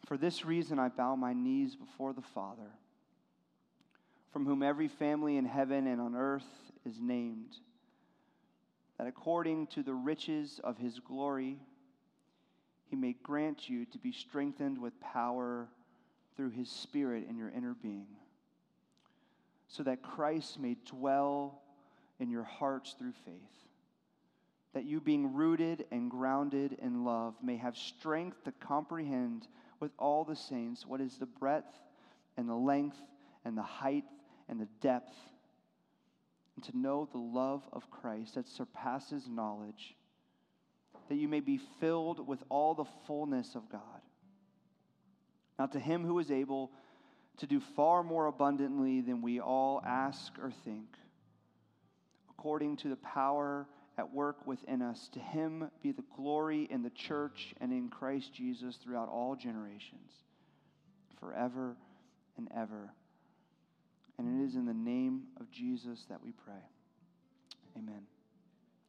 For 0.06 0.18
this 0.18 0.44
reason, 0.44 0.78
I 0.78 0.90
bow 0.90 1.16
my 1.16 1.34
knees 1.34 1.76
before 1.76 2.14
the 2.14 2.22
Father, 2.22 2.70
from 4.34 4.46
whom 4.46 4.62
every 4.62 4.90
family 4.90 5.38
in 5.38 5.46
heaven 5.46 5.88
and 5.88 6.02
on 6.02 6.16
earth 6.16 6.48
is 6.86 7.00
named 7.00 7.56
that 8.98 9.08
according 9.08 9.68
to 9.68 9.82
the 9.82 9.94
riches 9.94 10.60
of 10.64 10.78
his 10.78 11.00
glory, 11.00 11.58
he 12.86 12.96
may 12.96 13.16
grant 13.24 13.68
you 13.68 13.86
to 13.86 13.98
be 13.98 14.12
strengthened 14.12 14.78
with 14.78 15.00
power 15.00 15.68
through 16.42 16.50
his 16.50 16.72
Spirit 16.72 17.28
in 17.30 17.38
your 17.38 17.52
inner 17.56 17.76
being, 17.84 18.08
so 19.68 19.84
that 19.84 20.02
Christ 20.02 20.60
may 20.60 20.76
dwell 20.88 21.62
in 22.20 22.32
your 22.32 22.42
hearts 22.42 22.96
through 22.98 23.14
faith, 23.24 23.68
that 24.74 24.84
you, 24.84 25.00
being 25.00 25.36
rooted 25.36 25.86
and 25.92 26.10
grounded 26.10 26.80
in 26.82 27.06
love, 27.06 27.36
may 27.44 27.58
have 27.58 27.78
strength 27.78 28.44
to 28.46 28.52
comprehend 28.54 29.48
with 29.80 29.92
all 30.00 30.24
the 30.24 30.36
saints 30.36 30.84
what 30.84 31.00
is 31.00 31.20
the 31.20 31.28
breadth 31.28 31.80
and 32.38 32.50
the 32.50 32.56
length 32.56 32.98
and 33.46 33.56
the 33.56 33.62
height 33.62 34.06
and 34.50 34.60
the 34.60 34.68
depth 34.82 35.14
and 36.56 36.66
to 36.66 36.76
know 36.76 37.08
the 37.12 37.20
love 37.20 37.62
of 37.72 37.92
Christ 37.92 38.34
that 38.34 38.48
surpasses 38.48 39.30
knowledge, 39.30 39.96
that 41.08 41.18
you 41.18 41.28
may 41.28 41.40
be 41.40 41.60
filled 41.80 42.28
with 42.28 42.44
all 42.50 42.74
the 42.74 42.90
fullness 43.06 43.54
of 43.54 43.70
God. 43.72 44.01
Now, 45.62 45.68
to 45.68 45.80
him 45.80 46.04
who 46.04 46.18
is 46.18 46.32
able 46.32 46.72
to 47.38 47.46
do 47.46 47.62
far 47.76 48.02
more 48.02 48.26
abundantly 48.26 49.02
than 49.02 49.22
we 49.22 49.40
all 49.40 49.80
ask 49.86 50.34
or 50.42 50.52
think, 50.66 50.88
according 52.32 52.78
to 52.78 52.90
the 52.90 52.96
power 52.96 53.68
at 53.96 54.12
work 54.12 54.48
within 54.48 54.82
us, 54.82 55.08
to 55.14 55.20
him 55.20 55.70
be 55.84 55.92
the 55.92 56.04
glory 56.16 56.68
in 56.72 56.82
the 56.82 56.90
church 56.90 57.54
and 57.62 57.72
in 57.72 57.90
Christ 57.90 58.34
Jesus 58.34 58.78
throughout 58.78 59.08
all 59.08 59.36
generations, 59.36 60.12
forever 61.20 61.78
and 62.38 62.48
ever. 62.58 62.92
And 64.18 64.42
it 64.42 64.44
is 64.44 64.56
in 64.56 64.66
the 64.66 64.74
name 64.74 65.26
of 65.40 65.52
Jesus 65.52 66.08
that 66.10 66.24
we 66.24 66.32
pray. 66.32 66.66
Amen. 67.78 68.02